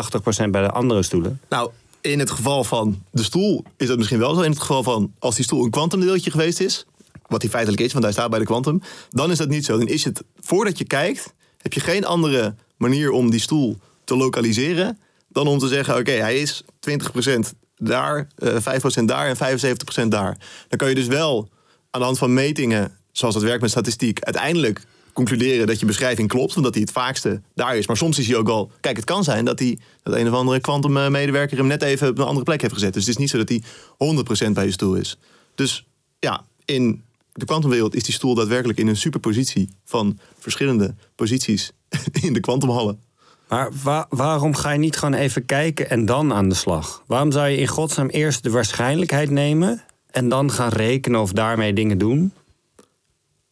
80% 0.47 0.49
bij 0.49 0.61
de 0.61 0.69
andere 0.71 1.03
stoelen. 1.03 1.41
Nou, 1.49 1.71
in 2.01 2.19
het 2.19 2.31
geval 2.31 2.63
van 2.63 3.03
de 3.11 3.23
stoel 3.23 3.63
is 3.77 3.87
dat 3.87 3.97
misschien 3.97 4.19
wel 4.19 4.33
zo. 4.33 4.41
In 4.41 4.49
het 4.49 4.59
geval 4.59 4.83
van 4.83 5.13
als 5.19 5.35
die 5.35 5.43
stoel 5.43 5.63
een 5.63 5.69
kwantumdeeltje 5.69 6.31
geweest 6.31 6.59
is, 6.59 6.85
wat 7.27 7.41
die 7.41 7.49
feitelijk 7.49 7.81
is, 7.81 7.91
want 7.91 8.03
hij 8.03 8.13
staat 8.13 8.29
bij 8.29 8.39
de 8.39 8.45
kwantum, 8.45 8.81
dan 9.09 9.31
is 9.31 9.37
dat 9.37 9.49
niet 9.49 9.65
zo. 9.65 9.77
Dan 9.77 9.87
is 9.87 10.03
het, 10.03 10.23
voordat 10.39 10.77
je 10.77 10.85
kijkt, 10.85 11.33
heb 11.61 11.73
je 11.73 11.79
geen 11.79 12.05
andere 12.05 12.55
manier 12.77 13.11
om 13.11 13.29
die 13.29 13.39
stoel 13.39 13.77
te 14.03 14.15
lokaliseren 14.15 14.99
dan 15.27 15.47
om 15.47 15.57
te 15.57 15.67
zeggen, 15.67 15.97
oké, 15.97 16.11
hij 16.11 16.39
is 16.39 16.63
20% 16.89 17.39
daar, 17.75 18.27
eh 18.35 18.55
5% 19.01 19.05
daar 19.05 19.27
en 19.27 19.59
75% 20.05 20.07
daar. 20.07 20.37
Dan 20.67 20.77
kan 20.77 20.89
je 20.89 20.95
dus 20.95 21.07
wel 21.07 21.49
aan 21.91 21.99
de 21.99 22.05
hand 22.05 22.17
van 22.17 22.33
metingen, 22.33 22.97
zoals 23.11 23.33
dat 23.33 23.43
werkt 23.43 23.61
met 23.61 23.69
statistiek, 23.69 24.19
uiteindelijk 24.19 24.85
concluderen 25.13 25.67
dat 25.67 25.79
je 25.79 25.85
beschrijving 25.85 26.27
klopt, 26.27 26.55
omdat 26.55 26.73
hij 26.73 26.81
het 26.81 26.91
vaakste 26.91 27.41
daar 27.55 27.77
is. 27.77 27.87
Maar 27.87 27.97
soms 27.97 28.19
is 28.19 28.27
hij 28.27 28.35
ook 28.35 28.47
wel. 28.47 28.71
Kijk, 28.79 28.95
het 28.95 29.05
kan 29.05 29.23
zijn 29.23 29.45
dat, 29.45 29.59
hij, 29.59 29.77
dat 30.03 30.15
een 30.15 30.27
of 30.27 30.33
andere 30.33 30.59
kwantummedewerker 30.59 31.57
hem 31.57 31.67
net 31.67 31.81
even 31.81 32.09
op 32.09 32.17
een 32.17 32.25
andere 32.25 32.45
plek 32.45 32.61
heeft 32.61 32.73
gezet. 32.73 32.93
Dus 32.93 33.01
het 33.01 33.11
is 33.11 33.17
niet 33.17 33.29
zo 33.29 33.37
dat 33.37 33.49
hij 33.49 33.61
100% 34.49 34.51
bij 34.53 34.65
je 34.65 34.71
stoel 34.71 34.95
is. 34.95 35.17
Dus 35.55 35.85
ja, 36.19 36.43
in 36.65 37.03
de 37.39 37.45
kwantumwereld 37.45 37.95
is 37.95 38.03
die 38.03 38.13
stoel 38.13 38.35
daadwerkelijk 38.35 38.79
in 38.79 38.87
een 38.87 38.97
superpositie 38.97 39.69
van 39.85 40.19
verschillende 40.39 40.95
posities 41.15 41.71
in 42.21 42.33
de 42.33 42.39
kwantumhallen. 42.39 43.01
Maar 43.47 43.69
wa- 43.83 44.05
waarom 44.09 44.55
ga 44.55 44.71
je 44.71 44.79
niet 44.79 44.97
gewoon 44.97 45.13
even 45.13 45.45
kijken 45.45 45.89
en 45.89 46.05
dan 46.05 46.33
aan 46.33 46.49
de 46.49 46.55
slag? 46.55 47.03
Waarom 47.07 47.31
zou 47.31 47.47
je 47.47 47.57
in 47.57 47.67
godsnaam 47.67 48.07
eerst 48.07 48.43
de 48.43 48.49
waarschijnlijkheid 48.49 49.29
nemen 49.29 49.83
en 50.11 50.29
dan 50.29 50.51
gaan 50.51 50.69
rekenen 50.69 51.21
of 51.21 51.31
daarmee 51.31 51.73
dingen 51.73 51.97
doen? 51.97 52.33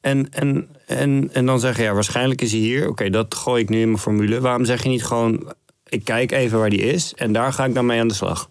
En, 0.01 0.29
en, 0.29 0.67
en, 0.85 1.29
en 1.33 1.45
dan 1.45 1.59
zeggen, 1.59 1.83
ja, 1.83 1.93
waarschijnlijk 1.93 2.41
is 2.41 2.51
hij 2.51 2.59
hier. 2.59 2.87
Oké, 2.89 3.09
dat 3.09 3.35
gooi 3.35 3.63
ik 3.63 3.69
nu 3.69 3.79
in 3.81 3.87
mijn 3.87 4.01
formule. 4.01 4.41
Waarom 4.41 4.65
zeg 4.65 4.83
je 4.83 4.89
niet 4.89 5.03
gewoon, 5.03 5.53
ik 5.87 6.03
kijk 6.03 6.31
even 6.31 6.59
waar 6.59 6.69
die 6.69 6.81
is 6.81 7.13
en 7.15 7.31
daar 7.33 7.53
ga 7.53 7.65
ik 7.65 7.73
dan 7.73 7.85
mee 7.85 7.99
aan 7.99 8.07
de 8.07 8.13
slag? 8.13 8.49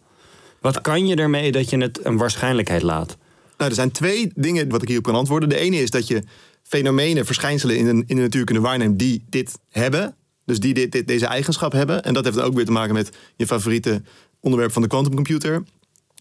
Wat 0.61 0.81
kan 0.81 1.07
je 1.07 1.17
ermee 1.17 1.53
dat 1.53 1.71
je 1.71 1.79
het 1.79 2.05
een 2.05 2.17
waarschijnlijkheid 2.17 2.83
laat? 2.83 3.17
Nou, 3.57 3.71
er 3.71 3.77
zijn 3.77 3.91
twee 3.91 4.31
dingen 4.35 4.69
wat 4.69 4.83
ik 4.83 4.89
hierop 4.89 5.05
kan 5.05 5.15
antwoorden. 5.15 5.49
De 5.49 5.59
ene 5.59 5.77
is 5.77 5.91
dat 5.91 6.07
je 6.07 6.23
fenomenen, 6.63 7.27
verschijnselen 7.27 7.77
in 7.77 7.85
de, 7.85 8.05
in 8.07 8.17
de 8.17 8.23
natuur 8.23 8.45
kunnen 8.45 8.63
waarnemen 8.63 8.97
die 8.97 9.25
dit 9.29 9.59
hebben. 9.71 10.15
Dus 10.45 10.61
die 10.61 11.05
deze 11.05 11.27
eigenschap 11.27 11.73
hebben. 11.73 12.03
En 12.03 12.15
dat 12.15 12.25
heeft 12.25 12.41
ook 12.41 12.55
weer 12.55 12.65
te 12.65 12.73
maken 12.73 12.95
met 12.95 13.11
je 13.37 13.47
favoriete 13.47 14.03
onderwerp 14.41 14.73
van 14.73 14.83
de 14.83 14.89
quantumcomputer. 14.89 15.63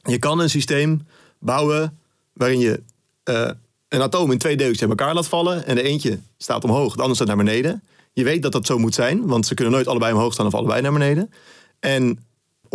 Je 0.03 0.19
kan 0.19 0.39
een 0.39 0.49
systeem 0.49 1.07
bouwen 1.39 1.99
waarin 2.33 2.59
je 2.59 2.83
eh, 3.23 3.49
een 3.89 4.01
atoom 4.01 4.31
in 4.31 4.37
twee 4.37 4.57
deeltjes 4.57 4.81
uit 4.81 4.89
elkaar 4.89 5.13
laat 5.13 5.27
vallen. 5.27 5.65
En 5.65 5.75
de 5.75 5.81
eentje 5.81 6.19
staat 6.37 6.63
omhoog, 6.63 6.95
de 6.95 7.01
ander 7.01 7.15
staat 7.15 7.27
naar 7.27 7.37
beneden. 7.37 7.83
Je 8.13 8.23
weet 8.23 8.41
dat 8.41 8.51
dat 8.51 8.65
zo 8.65 8.77
moet 8.77 8.93
zijn, 8.93 9.27
want 9.27 9.45
ze 9.45 9.53
kunnen 9.53 9.73
nooit 9.73 9.87
allebei 9.87 10.13
omhoog 10.13 10.33
staan 10.33 10.45
of 10.45 10.53
allebei 10.53 10.81
naar 10.81 10.91
beneden. 10.91 11.31
En 11.79 12.19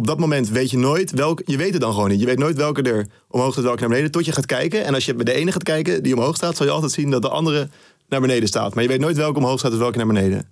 op 0.01 0.07
dat 0.07 0.19
moment 0.19 0.49
weet 0.49 0.71
je 0.71 0.79
nooit 0.79 1.11
welke. 1.11 1.43
Je 1.47 1.57
weet 1.57 1.73
het 1.73 1.81
dan 1.81 1.93
gewoon 1.93 2.09
niet. 2.09 2.21
Je 2.21 2.27
weet 2.27 2.39
nooit 2.39 2.57
welke 2.57 2.83
er 2.83 3.07
omhoog 3.29 3.53
staat, 3.53 3.65
welke 3.65 3.81
naar 3.81 3.89
beneden. 3.89 4.11
Tot 4.11 4.25
je 4.25 4.33
gaat 4.33 4.47
kijken. 4.47 4.85
En 4.85 4.95
als 4.95 5.05
je 5.05 5.15
bij 5.15 5.25
de 5.25 5.33
ene 5.33 5.53
gaat 5.53 5.63
kijken 5.63 6.03
die 6.03 6.15
omhoog 6.15 6.37
staat, 6.37 6.57
zal 6.57 6.67
je 6.67 6.73
altijd 6.73 6.93
zien 6.93 7.11
dat 7.11 7.23
de 7.23 7.29
andere 7.29 7.69
naar 8.09 8.21
beneden 8.21 8.49
staat. 8.49 8.75
Maar 8.75 8.83
je 8.83 8.89
weet 8.89 9.01
nooit 9.01 9.17
welke 9.17 9.39
omhoog 9.39 9.59
staat 9.59 9.73
en 9.73 9.79
welke 9.79 9.97
naar 9.97 10.07
beneden. 10.07 10.49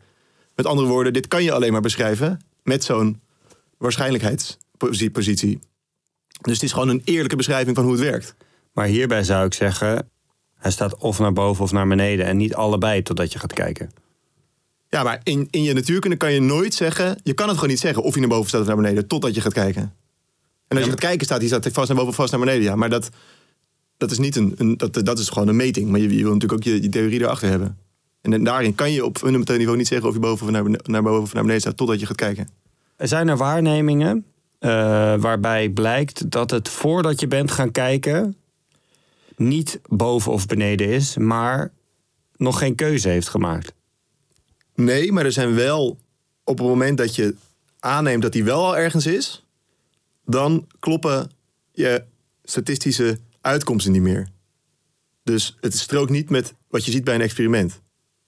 Met 0.54 0.66
andere 0.66 0.88
woorden, 0.88 1.12
dit 1.12 1.28
kan 1.28 1.42
je 1.42 1.52
alleen 1.52 1.72
maar 1.72 1.80
beschrijven 1.80 2.40
met 2.62 2.84
zo'n 2.84 3.20
waarschijnlijkheidspositie. 3.78 5.58
Dus 6.40 6.54
het 6.54 6.62
is 6.62 6.72
gewoon 6.72 6.88
een 6.88 7.02
eerlijke 7.04 7.36
beschrijving 7.36 7.76
van 7.76 7.84
hoe 7.84 7.92
het 7.92 8.02
werkt. 8.02 8.34
Maar 8.72 8.86
hierbij 8.86 9.24
zou 9.24 9.46
ik 9.46 9.54
zeggen, 9.54 10.10
hij 10.54 10.70
staat 10.70 10.96
of 10.96 11.18
naar 11.18 11.32
boven 11.32 11.64
of 11.64 11.72
naar 11.72 11.88
beneden 11.88 12.26
en 12.26 12.36
niet 12.36 12.54
allebei 12.54 13.02
totdat 13.02 13.32
je 13.32 13.38
gaat 13.38 13.52
kijken. 13.52 13.90
Ja, 14.88 15.02
maar 15.02 15.20
in, 15.22 15.48
in 15.50 15.62
je 15.62 15.72
natuurkunde 15.72 16.16
kan 16.16 16.32
je 16.32 16.40
nooit 16.40 16.74
zeggen... 16.74 17.20
Je 17.22 17.32
kan 17.32 17.46
het 17.46 17.54
gewoon 17.54 17.70
niet 17.70 17.80
zeggen 17.80 18.02
of 18.02 18.12
hij 18.12 18.20
naar 18.20 18.30
boven 18.30 18.48
staat 18.48 18.60
of 18.60 18.66
naar 18.66 18.76
beneden... 18.76 19.06
totdat 19.06 19.34
je 19.34 19.40
gaat 19.40 19.52
kijken. 19.52 19.82
En 20.68 20.76
als 20.76 20.84
je 20.84 20.90
gaat 20.90 21.00
kijken 21.00 21.26
staat 21.26 21.38
hij 21.38 21.46
staat 21.46 21.68
vast 21.72 21.88
naar 21.88 21.96
boven 21.96 22.14
vast 22.14 22.30
naar 22.30 22.40
beneden. 22.40 22.62
Ja, 22.62 22.76
maar 22.76 22.90
dat, 22.90 23.08
dat 23.96 24.10
is 24.10 24.18
niet 24.18 24.36
een, 24.36 24.54
een 24.56 24.76
dat, 24.76 24.94
dat 25.04 25.18
is 25.18 25.28
gewoon 25.28 25.48
een 25.48 25.56
meting. 25.56 25.90
Maar 25.90 26.00
je, 26.00 26.16
je 26.16 26.22
wil 26.22 26.32
natuurlijk 26.32 26.52
ook 26.52 26.62
je, 26.62 26.82
je 26.82 26.88
theorie 26.88 27.20
erachter 27.20 27.48
hebben. 27.48 27.78
En 28.20 28.44
daarin 28.44 28.74
kan 28.74 28.92
je 28.92 29.04
op 29.04 29.18
fundamenteel 29.18 29.56
niveau 29.56 29.76
niet 29.76 29.86
zeggen... 29.86 30.08
of 30.08 30.14
je 30.14 30.20
boven 30.20 30.46
of 30.46 30.52
naar, 30.52 30.64
naar 30.84 31.02
boven 31.02 31.22
of 31.22 31.32
naar 31.32 31.42
beneden 31.42 31.62
staat... 31.62 31.76
totdat 31.76 32.00
je 32.00 32.06
gaat 32.06 32.16
kijken. 32.16 32.48
Er 32.96 33.08
zijn 33.08 33.28
er 33.28 33.36
waarnemingen 33.36 34.24
eh, 34.58 34.70
waarbij 35.18 35.68
blijkt 35.68 36.30
dat 36.30 36.50
het 36.50 36.68
voordat 36.68 37.20
je 37.20 37.26
bent 37.26 37.50
gaan 37.50 37.70
kijken 37.70 38.36
niet 39.36 39.80
boven 39.86 40.32
of 40.32 40.46
beneden 40.46 40.88
is, 40.88 41.16
maar 41.16 41.72
nog 42.36 42.58
geen 42.58 42.74
keuze 42.74 43.08
heeft 43.08 43.28
gemaakt. 43.28 43.72
Nee, 44.80 45.12
maar 45.12 45.24
er 45.24 45.32
zijn 45.32 45.54
wel... 45.54 45.98
op 46.44 46.58
het 46.58 46.66
moment 46.66 46.98
dat 46.98 47.14
je 47.14 47.34
aanneemt 47.80 48.22
dat 48.22 48.34
hij 48.34 48.44
wel 48.44 48.64
al 48.64 48.76
ergens 48.76 49.06
is... 49.06 49.44
dan 50.24 50.66
kloppen 50.78 51.30
je 51.72 52.02
statistische 52.44 53.18
uitkomsten 53.40 53.92
niet 53.92 54.02
meer. 54.02 54.28
Dus 55.22 55.56
het 55.60 55.78
strookt 55.78 56.10
niet 56.10 56.30
met 56.30 56.54
wat 56.68 56.84
je 56.84 56.90
ziet 56.90 57.04
bij 57.04 57.14
een 57.14 57.20
experiment. 57.20 57.80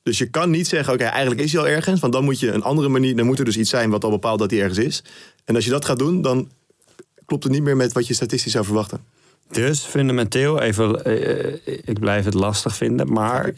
Dus 0.03 0.19
je 0.19 0.31
kan 0.31 0.51
niet 0.51 0.69
zeggen, 0.69 0.93
oké, 0.93 1.05
eigenlijk 1.05 1.41
is 1.41 1.53
hij 1.53 1.61
al 1.61 1.69
ergens... 1.69 2.01
want 2.01 2.13
dan 2.13 2.25
moet 2.25 2.41
je 2.41 2.53
een 2.53 2.63
andere 2.63 2.89
manier... 2.89 3.17
dan 3.17 3.27
moet 3.27 3.39
er 3.39 3.45
dus 3.45 3.57
iets 3.57 3.71
zijn 3.71 3.91
wat 3.91 4.05
al 4.05 4.11
bepaalt 4.11 4.39
dat 4.39 4.51
hij 4.51 4.61
ergens 4.61 4.79
is. 4.79 5.05
En 5.45 5.55
als 5.55 5.65
je 5.65 5.71
dat 5.71 5.85
gaat 5.85 5.99
doen, 5.99 6.23
dan 6.23 6.51
klopt 7.25 7.45
het 7.45 7.53
niet 7.53 7.63
meer 7.63 7.77
met 7.77 7.93
wat 7.93 8.07
je 8.07 8.15
statistisch 8.15 8.53
zou 8.53 8.65
verwachten. 8.65 9.01
Dus 9.51 9.81
fundamenteel, 9.81 10.61
even, 10.61 11.05
eh, 11.05 11.79
ik 11.85 12.01
blijf 12.01 12.25
het 12.25 12.35
lastig 12.35 12.77
vinden, 12.77 13.13
maar 13.13 13.55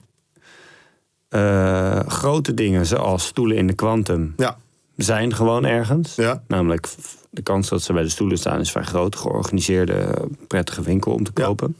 eh, 1.33 2.01
grote 2.07 2.55
dingen 2.55 2.87
zoals 2.87 3.27
stoelen 3.27 3.57
in 3.57 3.67
de 3.67 3.73
kwantum 3.75 4.33
Ja, 4.37 4.57
zijn 4.97 5.35
gewoon 5.35 5.65
ergens. 5.65 6.15
ja, 6.15 6.43
Namelijk 6.49 6.89
de 7.31 7.43
kans 7.43 7.69
dat 7.69 7.83
ze 7.83 7.93
bij 7.93 8.03
de 8.03 8.09
stoelen 8.09 8.39
staan 8.39 8.61
is 8.61 8.71
vrij 8.71 8.85
groot. 8.85 9.17
Georganiseerde, 9.17 10.15
prettige 10.49 10.83
winkel 10.83 11.12
om 11.12 11.25
te 11.25 11.31
Ja. 11.35 11.45
kopen. 11.45 11.77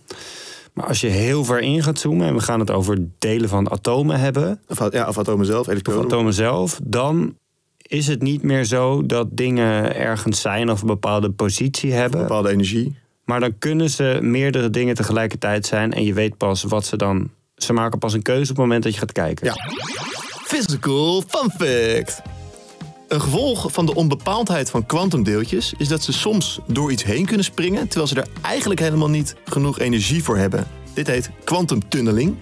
Maar 0.73 0.87
als 0.87 1.01
je 1.01 1.07
heel 1.09 1.45
ver 1.45 1.61
in 1.61 1.83
gaat 1.83 1.99
zoomen 1.99 2.27
en 2.27 2.35
we 2.35 2.41
gaan 2.41 2.61
het 2.61 2.71
over 2.71 2.99
delen 3.19 3.49
van 3.49 3.71
atomen 3.71 4.21
hebben, 4.21 4.61
of, 4.69 4.93
ja, 4.93 5.09
of 5.09 5.19
atomen 5.19 5.47
zelf, 5.47 5.61
of 5.61 5.69
elektronen. 5.69 6.05
atomen 6.05 6.35
zelf, 6.35 6.81
dan 6.85 7.35
is 7.77 8.07
het 8.07 8.23
niet 8.23 8.43
meer 8.43 8.65
zo 8.65 9.07
dat 9.07 9.27
dingen 9.31 9.97
ergens 9.97 10.41
zijn 10.41 10.71
of 10.71 10.81
een 10.81 10.87
bepaalde 10.87 11.31
positie 11.31 11.93
hebben. 11.93 12.21
bepaalde 12.21 12.51
energie. 12.51 12.97
Maar 13.25 13.41
dan 13.41 13.59
kunnen 13.59 13.91
ze 13.91 14.19
meerdere 14.23 14.71
dingen 14.71 14.95
tegelijkertijd 14.95 15.67
zijn 15.67 15.93
en 15.93 16.05
je 16.05 16.13
weet 16.15 16.37
pas 16.37 16.63
wat 16.63 16.85
ze 16.87 16.97
dan. 16.97 17.31
Ze 17.63 17.73
maken 17.73 17.99
pas 17.99 18.13
een 18.13 18.23
keuze 18.23 18.43
op 18.43 18.49
het 18.49 18.57
moment 18.57 18.83
dat 18.83 18.93
je 18.93 18.99
gaat 18.99 19.13
kijken. 19.13 19.47
Ja. 19.47 19.55
Physical 20.45 21.23
fun 21.29 21.51
fact. 21.51 22.23
Een 23.09 23.21
gevolg 23.21 23.73
van 23.73 23.87
de 23.87 23.95
onbepaaldheid 23.95 24.71
van 24.71 24.87
kwantumdeeltjes 24.87 25.75
is 25.79 25.89
dat 25.89 26.03
ze 26.03 26.13
soms 26.13 26.61
door 26.67 26.93
iets 26.93 27.05
heen 27.05 27.27
kunnen 27.27 27.45
springen 27.45 27.89
terwijl 27.89 28.07
ze 28.07 28.15
er 28.15 28.27
eigenlijk 28.41 28.81
helemaal 28.81 29.11
niet 29.11 29.35
genoeg 29.45 29.79
energie 29.79 30.23
voor 30.23 30.37
hebben. 30.37 30.67
Dit 30.95 31.07
heet 31.07 31.31
kwantumtunneling. 31.45 32.37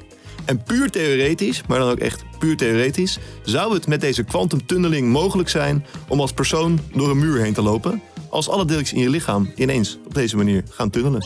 En 0.44 0.62
puur 0.62 0.90
theoretisch, 0.90 1.62
maar 1.66 1.78
dan 1.78 1.90
ook 1.90 1.98
echt 1.98 2.24
puur 2.38 2.56
theoretisch, 2.56 3.18
zou 3.44 3.74
het 3.74 3.86
met 3.86 4.00
deze 4.00 4.22
kwantumtunneling 4.22 5.08
mogelijk 5.08 5.48
zijn 5.48 5.86
om 6.08 6.20
als 6.20 6.32
persoon 6.32 6.80
door 6.92 7.10
een 7.10 7.18
muur 7.18 7.40
heen 7.40 7.54
te 7.54 7.62
lopen 7.62 8.02
als 8.30 8.48
alle 8.48 8.64
deeltjes 8.64 8.92
in 8.92 9.00
je 9.00 9.10
lichaam 9.10 9.52
ineens 9.56 9.98
op 10.06 10.14
deze 10.14 10.36
manier 10.36 10.62
gaan 10.70 10.90
tunnelen. 10.90 11.22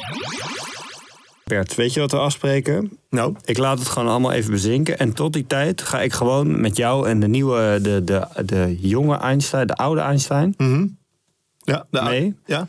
Bert, 1.44 1.74
weet 1.74 1.92
je 1.92 2.00
wat 2.00 2.10
we 2.10 2.18
afspreken? 2.18 2.98
Nou, 3.10 3.36
Ik 3.44 3.58
laat 3.58 3.78
het 3.78 3.88
gewoon 3.88 4.08
allemaal 4.08 4.32
even 4.32 4.50
bezinken. 4.50 4.98
En 4.98 5.12
tot 5.12 5.32
die 5.32 5.46
tijd 5.46 5.82
ga 5.82 6.00
ik 6.00 6.12
gewoon 6.12 6.60
met 6.60 6.76
jou 6.76 7.08
en 7.08 7.20
de 7.20 7.28
nieuwe, 7.28 7.78
de, 7.82 8.04
de, 8.04 8.26
de 8.44 8.76
jonge 8.80 9.16
Einstein, 9.16 9.66
de 9.66 9.74
oude 9.74 10.00
Einstein. 10.00 10.54
ja, 11.58 11.86
de 11.90 12.00
Nee. 12.02 12.34
Ja, 12.46 12.66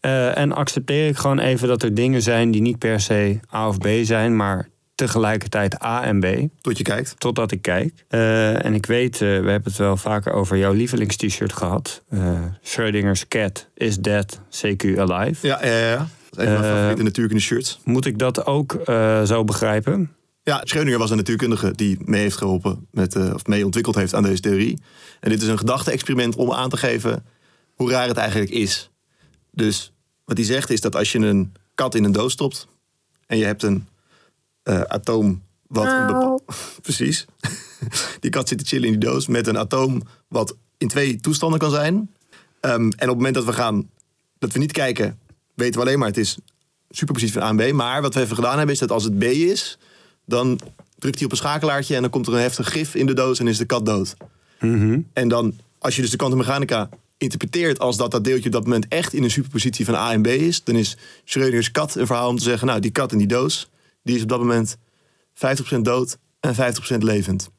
eh, 0.00 0.38
en 0.38 0.52
accepteer 0.52 1.08
ik 1.08 1.16
gewoon 1.16 1.38
even 1.38 1.68
dat 1.68 1.82
er 1.82 1.94
dingen 1.94 2.22
zijn 2.22 2.50
die 2.50 2.60
niet 2.60 2.78
per 2.78 3.00
se 3.00 3.40
A 3.54 3.68
of 3.68 3.78
B 3.78 3.86
zijn, 4.02 4.36
maar 4.36 4.68
tegelijkertijd 4.94 5.82
A 5.84 6.04
en 6.04 6.20
B. 6.20 6.26
tot 6.60 6.78
je 6.78 6.84
kijkt. 6.84 7.14
Totdat 7.18 7.52
ik 7.52 7.62
kijk. 7.62 8.04
Eh, 8.08 8.64
en 8.64 8.74
ik 8.74 8.86
weet, 8.86 9.14
eh, 9.14 9.20
we 9.20 9.24
hebben 9.26 9.62
het 9.62 9.76
wel 9.76 9.96
vaker 9.96 10.32
over 10.32 10.56
jouw 10.56 10.72
lievelingst-shirt 10.72 11.52
gehad. 11.52 12.02
Eh 12.10 12.40
Schrödinger's 12.62 13.28
cat 13.28 13.68
is 13.74 13.96
dead, 13.98 14.40
CQ 14.50 14.98
alive. 14.98 15.46
Ja, 15.46 15.64
ja, 15.66 15.78
ja. 15.78 16.08
Dat 16.36 16.44
is 16.44 16.50
een 16.50 16.56
van 16.56 16.60
mijn 16.60 16.72
Eh, 16.72 16.78
favoriete 16.78 17.02
natuurkunde 17.02 17.42
shirts. 17.42 17.80
Moet 17.84 18.06
ik 18.06 18.18
dat 18.18 18.46
ook 18.46 18.74
eh, 18.74 19.22
zo 19.22 19.44
begrijpen? 19.44 20.12
Ja, 20.42 20.64
Schrödinger 20.64 20.98
was 20.98 21.10
een 21.10 21.16
natuurkundige 21.16 21.72
die 21.72 21.98
mee 22.04 22.20
heeft 22.20 22.36
geholpen, 22.36 22.86
met, 22.90 23.16
eh, 23.16 23.34
of 23.34 23.46
mee 23.46 23.64
ontwikkeld 23.64 23.94
heeft 23.94 24.14
aan 24.14 24.22
deze 24.22 24.40
theorie. 24.40 24.78
En 25.20 25.30
dit 25.30 25.42
is 25.42 25.48
een 25.48 25.58
gedachte-experiment 25.58 26.36
om 26.36 26.52
aan 26.52 26.70
te 26.70 26.76
geven 26.76 27.24
hoe 27.74 27.90
raar 27.90 28.08
het 28.08 28.16
eigenlijk 28.16 28.50
is. 28.50 28.90
Dus 29.50 29.92
wat 30.24 30.36
hij 30.36 30.46
zegt 30.46 30.70
is 30.70 30.80
dat 30.80 30.96
als 30.96 31.12
je 31.12 31.18
een 31.18 31.52
kat 31.74 31.94
in 31.94 32.04
een 32.04 32.12
doos 32.12 32.32
stopt 32.32 32.68
en 33.26 33.38
je 33.38 33.44
hebt 33.44 33.62
een 33.62 33.86
eh, 34.62 34.80
atoom 34.80 35.42
wat. 35.66 35.86
Een 35.86 36.40
Precies. 36.82 37.24
die 38.20 38.30
kat 38.30 38.48
zit 38.48 38.58
te 38.58 38.64
chillen 38.64 38.88
in 38.92 39.00
die 39.00 39.10
doos 39.10 39.26
met 39.26 39.46
een 39.46 39.58
atoom 39.58 40.02
wat 40.28 40.56
in 40.78 40.88
twee 40.88 41.20
toestanden 41.20 41.58
kan 41.58 41.70
zijn. 41.70 42.10
Ehm, 42.60 42.74
en 42.74 42.88
op 42.88 42.92
het 42.98 43.16
moment 43.16 43.34
dat 43.34 43.44
we 43.44 43.52
gaan, 43.52 43.90
dat 44.38 44.52
we 44.52 44.58
niet 44.58 44.72
kijken, 44.72 45.18
weten 45.62 45.80
we 45.80 45.86
alleen 45.86 45.98
maar 45.98 46.08
het 46.08 46.16
is 46.16 46.38
superpositie 46.90 47.34
van 47.40 47.42
A 47.42 47.48
en 47.48 47.56
B. 47.56 47.72
Maar 47.72 48.02
wat 48.02 48.14
we 48.14 48.20
even 48.20 48.36
gedaan 48.36 48.56
hebben 48.56 48.74
is 48.74 48.80
dat 48.80 48.90
als 48.90 49.04
het 49.04 49.18
B 49.18 49.22
is, 49.22 49.78
dan 50.26 50.60
drukt 50.98 51.16
hij 51.16 51.24
op 51.24 51.30
een 51.30 51.36
schakelaartje 51.36 51.94
en 51.94 52.00
dan 52.00 52.10
komt 52.10 52.26
er 52.26 52.34
een 52.34 52.40
heftig 52.40 52.72
gif 52.72 52.94
in 52.94 53.06
de 53.06 53.14
doos 53.14 53.38
en 53.38 53.46
is 53.46 53.58
de 53.58 53.64
kat 53.64 53.86
dood. 53.86 54.14
En 55.12 55.28
dan, 55.28 55.54
als 55.78 55.96
je 55.96 56.02
dus 56.02 56.10
de 56.10 56.16
kwantummechanica 56.16 56.88
interpreteert 57.18 57.78
als 57.78 57.96
dat 57.96 58.10
dat 58.10 58.24
deeltje 58.24 58.46
op 58.46 58.52
dat 58.52 58.64
moment 58.64 58.88
echt 58.88 59.12
in 59.12 59.22
een 59.22 59.30
superpositie 59.30 59.84
van 59.84 59.94
A 59.94 60.12
en 60.12 60.22
B 60.22 60.26
is, 60.26 60.64
dan 60.64 60.74
is 60.74 60.96
Schrödinger's 61.24 61.70
kat 61.70 61.94
een 61.94 62.06
verhaal 62.06 62.28
om 62.28 62.36
te 62.36 62.42
zeggen, 62.42 62.66
nou, 62.66 62.80
die 62.80 62.90
kat 62.90 63.12
in 63.12 63.18
die 63.18 63.26
doos, 63.26 63.70
die 64.02 64.16
is 64.16 64.22
op 64.22 64.28
dat 64.28 64.38
moment 64.38 64.76
50% 65.76 65.78
dood 65.80 66.18
en 66.40 66.54
50% 66.54 66.58
levend. 66.98 67.50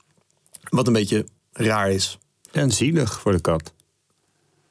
Wat 0.70 0.88
een 0.88 0.94
beetje 0.94 1.26
raar 1.52 1.92
is. 1.92 2.18
En 2.52 2.72
zielig 2.72 3.20
voor 3.20 3.32
de 3.32 3.42
kat. 3.42 3.74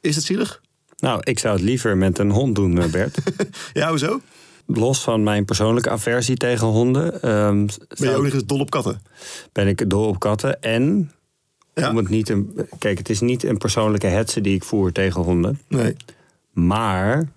Is 0.00 0.16
het 0.16 0.24
zielig? 0.24 0.61
Nou, 1.02 1.20
ik 1.22 1.38
zou 1.38 1.54
het 1.54 1.64
liever 1.64 1.96
met 1.96 2.18
een 2.18 2.30
hond 2.30 2.54
doen, 2.54 2.78
eh, 2.78 2.90
Bert. 2.90 3.18
Ja, 3.72 3.88
hoezo? 3.88 4.20
los 4.66 5.00
van 5.02 5.22
mijn 5.22 5.44
persoonlijke 5.44 5.90
aversie 5.90 6.36
tegen 6.36 6.66
honden, 6.66 7.22
ehm, 7.22 7.66
Ben 7.98 8.08
je 8.10 8.16
ook 8.16 8.22
nog 8.22 8.32
eens 8.32 8.46
dol 8.46 8.60
op 8.60 8.70
katten? 8.70 9.02
ben 9.52 9.66
ik 9.68 9.90
dol 9.90 10.06
op 10.06 10.18
katten. 10.18 10.62
En 10.62 11.12
Ja. 11.74 11.90
om 11.90 11.96
het 11.96 12.08
niet 12.08 12.28
een, 12.28 12.56
kijk, 12.78 12.98
het 12.98 13.08
is 13.10 13.20
niet 13.20 13.44
een 13.44 13.58
persoonlijke 13.58 14.06
hetze 14.06 14.40
die 14.40 14.54
ik 14.54 14.64
voer 14.64 14.92
tegen 14.92 15.22
honden. 15.22 15.60
Nee. 15.68 15.96
Maar 16.52 17.28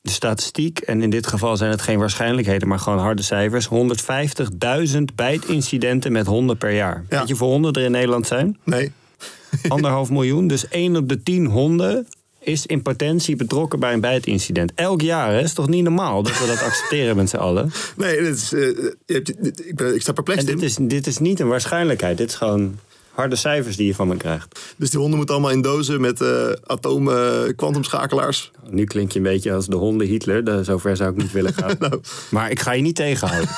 de 0.00 0.10
statistiek, 0.10 0.78
en 0.78 1.02
in 1.02 1.10
dit 1.10 1.26
geval 1.26 1.56
zijn 1.56 1.70
het 1.70 1.82
geen 1.82 1.98
waarschijnlijkheden, 1.98 2.68
maar 2.68 2.78
gewoon 2.78 2.98
harde 2.98 3.22
cijfers: 3.22 3.66
150.000 3.66 5.14
bijtincidenten 5.14 6.12
met 6.12 6.26
honden 6.26 6.56
per 6.58 6.72
jaar. 6.74 7.04
Ja. 7.08 7.18
Weet 7.18 7.20
je 7.20 7.34
hoeveel 7.34 7.48
honden 7.50 7.72
er 7.72 7.82
in 7.84 7.90
Nederland 7.90 8.26
zijn? 8.26 8.58
Nee. 8.64 8.92
Anderhalf 9.68 10.10
miljoen. 10.10 10.46
Dus 10.46 10.68
1 10.68 10.96
op 10.96 11.08
de 11.08 11.22
10 11.22 11.46
honden 11.46 12.06
is 12.46 12.66
in 12.66 12.82
potentie 12.82 13.36
betrokken 13.36 13.78
bij 13.80 13.92
een 13.92 14.00
bijtincident. 14.00 14.72
Elk 14.74 15.00
jaar, 15.00 15.32
hè? 15.32 15.40
is 15.40 15.52
toch 15.52 15.68
niet 15.68 15.82
normaal 15.82 16.22
dat 16.22 16.38
we 16.38 16.46
dat 16.46 16.62
accepteren 16.68 17.16
met 17.16 17.28
z'n 17.28 17.36
allen? 17.36 17.72
Nee, 17.96 18.22
dit 18.22 18.36
is, 18.36 18.52
eh, 18.52 18.68
ik, 19.06 19.74
ben, 19.74 19.94
ik 19.94 20.00
sta 20.00 20.12
perplex, 20.12 20.40
En 20.40 20.46
dit 20.46 20.62
is, 20.62 20.76
dit 20.80 21.06
is 21.06 21.18
niet 21.18 21.40
een 21.40 21.48
waarschijnlijkheid. 21.48 22.18
Dit 22.18 22.28
is 22.28 22.34
gewoon 22.34 22.78
harde 23.12 23.36
cijfers 23.36 23.76
die 23.76 23.86
je 23.86 23.94
van 23.94 24.08
me 24.08 24.16
krijgt. 24.16 24.60
Dus 24.76 24.90
die 24.90 24.98
honden 24.98 25.16
moeten 25.16 25.34
allemaal 25.34 25.52
in 25.52 25.62
dozen 25.62 26.00
met 26.00 26.20
eh 26.20 26.50
atoom 26.66 27.10
eh, 27.10 27.42
kwantumschakelaars. 27.56 28.50
Nu 28.70 28.84
klink 28.84 29.12
je 29.12 29.18
een 29.18 29.24
beetje 29.24 29.52
als 29.52 29.66
de 29.66 29.76
honden 29.76 30.06
Hitler. 30.06 30.44
Daar- 30.44 30.64
Zover 30.64 30.96
zou 30.96 31.10
ik 31.10 31.16
niet 31.16 31.32
willen 31.32 31.54
gaan. 31.54 31.74
Nou. 31.88 32.00
Maar 32.30 32.50
ik 32.50 32.60
ga 32.60 32.72
je 32.72 32.82
niet 32.82 32.96
tegenhouden. 32.96 33.50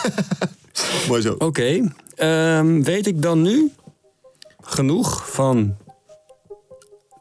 Mooi 1.08 1.22
zo. 1.22 1.34
Oké, 1.38 1.92
ehm, 2.14 2.82
weet 2.82 3.06
ik 3.06 3.22
dan 3.22 3.42
nu 3.42 3.70
genoeg 4.60 5.30
van 5.30 5.76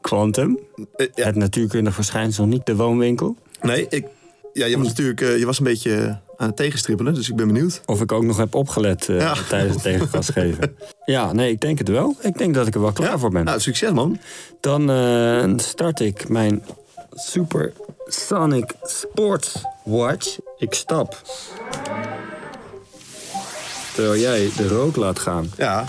Quantum? 0.00 0.58
Eh, 0.96 1.06
ja. 1.14 1.24
Het 1.24 1.34
natuurkundig 1.34 1.94
verschijnsel, 1.94 2.46
niet 2.46 2.66
de 2.66 2.76
woonwinkel? 2.76 3.36
Nee, 3.62 3.86
ik, 3.88 4.06
ja, 4.52 4.66
je 4.66 4.78
was 4.78 4.86
natuurlijk 4.86 5.20
eh, 5.20 5.38
je 5.38 5.46
was 5.46 5.58
een 5.58 5.64
beetje 5.64 6.18
aan 6.36 6.46
het 6.46 6.56
tegenstribbelen, 6.56 7.14
dus 7.14 7.28
ik 7.28 7.36
ben 7.36 7.46
benieuwd. 7.46 7.80
Of 7.86 8.00
ik 8.00 8.12
ook 8.12 8.24
nog 8.24 8.36
heb 8.36 8.54
opgelet 8.54 9.08
eh, 9.08 9.18
Ja. 9.20 9.34
tijdens 9.48 9.74
het 9.74 9.82
tegengas 9.82 10.28
geven. 10.38 10.76
Ja, 11.04 11.32
nee, 11.32 11.50
ik 11.50 11.60
denk 11.60 11.78
het 11.78 11.88
wel. 11.88 12.16
Ik 12.20 12.38
denk 12.38 12.54
dat 12.54 12.66
ik 12.66 12.74
er 12.74 12.80
wel 12.80 12.92
klaar 12.92 13.18
voor 13.18 13.30
ben. 13.30 13.44
Nou, 13.44 13.60
succes 13.60 13.90
man. 13.92 14.18
Dan 14.60 14.90
eh, 14.90 15.52
start 15.56 16.00
ik 16.00 16.28
mijn 16.28 16.62
Supersonic 17.12 18.72
Sports 18.82 19.62
Watch. 19.84 20.38
Ik 20.58 20.74
stap. 20.74 21.22
Terwijl 23.94 24.20
jij 24.20 24.50
de 24.56 24.68
rook 24.68 24.96
laat 24.96 25.18
gaan. 25.18 25.50
Ja, 25.56 25.84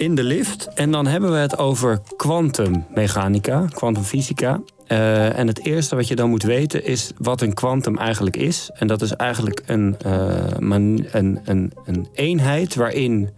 in 0.00 0.14
de 0.14 0.22
lift. 0.22 0.68
En 0.74 0.90
dan 0.90 1.06
hebben 1.06 1.30
we 1.30 1.36
het 1.36 1.58
over 1.58 2.00
kwantummechanica, 2.16 3.64
kwantumfysica. 3.70 4.60
Eh, 4.86 5.38
en 5.38 5.46
het 5.46 5.64
eerste 5.64 5.96
wat 5.96 6.08
je 6.08 6.16
dan 6.16 6.30
moet 6.30 6.42
weten 6.42 6.84
is 6.84 7.12
wat 7.18 7.40
een 7.40 7.54
kwantum 7.54 7.98
eigenlijk 7.98 8.36
is. 8.36 8.70
En 8.74 8.86
dat 8.86 9.02
is 9.02 9.12
eigenlijk 9.12 9.62
een, 9.66 9.96
eh, 9.98 10.44
een, 10.58 11.40
een, 11.44 11.72
een 11.84 12.08
eenheid 12.12 12.74
waarin 12.74 13.30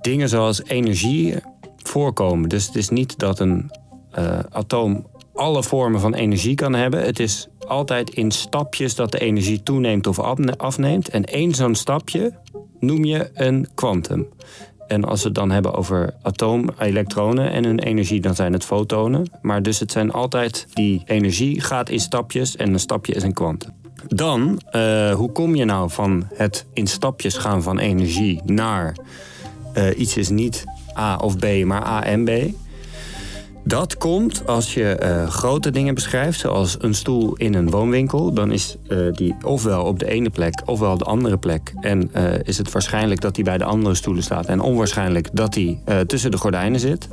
dingen 0.00 0.28
zoals 0.28 0.64
energie 0.64 1.34
voorkomen. 1.76 2.48
Dus 2.48 2.66
het 2.66 2.76
is 2.76 2.88
niet 2.88 3.18
dat 3.18 3.40
een 3.40 3.70
eh, 4.10 4.38
atoom 4.50 5.06
alle 5.34 5.62
vormen 5.62 6.00
van 6.00 6.14
energie 6.14 6.54
kan 6.54 6.74
hebben. 6.74 7.04
Het 7.04 7.18
is 7.18 7.48
altijd 7.66 8.10
in 8.10 8.30
stapjes 8.30 8.94
dat 8.94 9.12
de 9.12 9.18
energie 9.18 9.62
toeneemt 9.62 10.06
of 10.06 10.18
afne- 10.18 10.58
afneemt. 10.58 11.08
En 11.08 11.24
één 11.24 11.54
zo'n 11.54 11.74
stapje 11.74 12.32
noem 12.80 13.04
je 13.04 13.30
een 13.34 13.68
kwantum. 13.74 14.28
En 14.88 15.04
als 15.04 15.20
we 15.20 15.26
het 15.26 15.34
dan 15.34 15.50
hebben 15.50 15.74
over 15.74 16.14
atoomelektronen 16.22 17.50
en 17.50 17.64
hun 17.64 17.78
energie, 17.78 18.20
dan 18.20 18.34
zijn 18.34 18.52
het 18.52 18.64
fotonen. 18.64 19.26
Maar 19.42 19.62
dus 19.62 19.80
het 19.80 19.92
zijn 19.92 20.12
altijd 20.12 20.66
die 20.74 21.02
energie 21.04 21.60
gaat 21.60 21.88
in 21.88 22.00
stapjes 22.00 22.56
en 22.56 22.72
een 22.72 22.80
stapje 22.80 23.12
is 23.12 23.22
een 23.22 23.32
kwantum. 23.32 23.72
Dan, 24.06 24.60
eh, 24.70 25.14
hoe 25.14 25.32
kom 25.32 25.54
je 25.54 25.64
nou 25.64 25.90
van 25.90 26.26
het 26.34 26.66
in 26.72 26.86
stapjes 26.86 27.36
gaan 27.36 27.62
van 27.62 27.78
energie 27.78 28.40
naar 28.44 28.96
eh, 29.72 29.98
iets 29.98 30.16
is 30.16 30.28
niet 30.28 30.64
A 30.98 31.16
of 31.16 31.36
B, 31.36 31.64
maar 31.64 31.86
A 31.86 32.04
en 32.04 32.24
B? 32.24 32.30
Dat 33.68 33.98
komt 33.98 34.46
als 34.46 34.74
je 34.74 34.94
eh, 34.94 35.28
grote 35.28 35.70
dingen 35.70 35.94
beschrijft, 35.94 36.40
zoals 36.40 36.76
een 36.80 36.94
stoel 36.94 37.34
in 37.36 37.54
een 37.54 37.70
woonwinkel. 37.70 38.32
Dan 38.32 38.52
is 38.52 38.76
eh, 38.88 38.98
die 39.12 39.34
ofwel 39.42 39.84
op 39.84 39.98
de 39.98 40.06
ene 40.06 40.30
plek 40.30 40.62
ofwel 40.64 40.92
op 40.92 40.98
de 40.98 41.04
andere 41.04 41.36
plek. 41.36 41.72
En 41.80 42.10
eh, 42.12 42.24
is 42.42 42.58
het 42.58 42.72
waarschijnlijk 42.72 43.20
dat 43.20 43.34
die 43.34 43.44
bij 43.44 43.58
de 43.58 43.64
andere 43.64 43.94
stoelen 43.94 44.22
staat. 44.22 44.46
En 44.46 44.60
onwaarschijnlijk 44.60 45.28
dat 45.32 45.52
die 45.52 45.80
tussen 46.06 46.30
de 46.30 46.36
gordijnen 46.36 46.80
zit. 46.80 47.08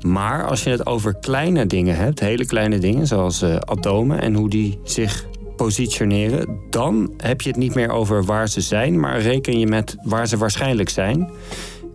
Maar 0.00 0.46
als 0.46 0.64
je 0.64 0.70
het 0.70 0.86
over 0.86 1.14
kleine 1.14 1.66
dingen 1.66 1.96
hebt, 1.96 2.20
hele 2.20 2.46
kleine 2.46 2.78
dingen, 2.78 3.06
zoals 3.06 3.42
atomen 3.42 4.20
en 4.20 4.34
hoe 4.34 4.50
die 4.50 4.78
zich 4.84 5.26
positioneren, 5.56 6.58
dan 6.70 7.12
heb 7.16 7.40
je 7.40 7.48
het 7.48 7.58
niet 7.58 7.74
meer 7.74 7.90
over 7.90 8.24
waar 8.24 8.48
ze 8.48 8.60
zijn, 8.60 9.00
maar 9.00 9.20
reken 9.20 9.58
je 9.58 9.66
met 9.66 9.96
waar 10.02 10.28
ze 10.28 10.36
waarschijnlijk 10.36 10.88
zijn. 10.88 11.30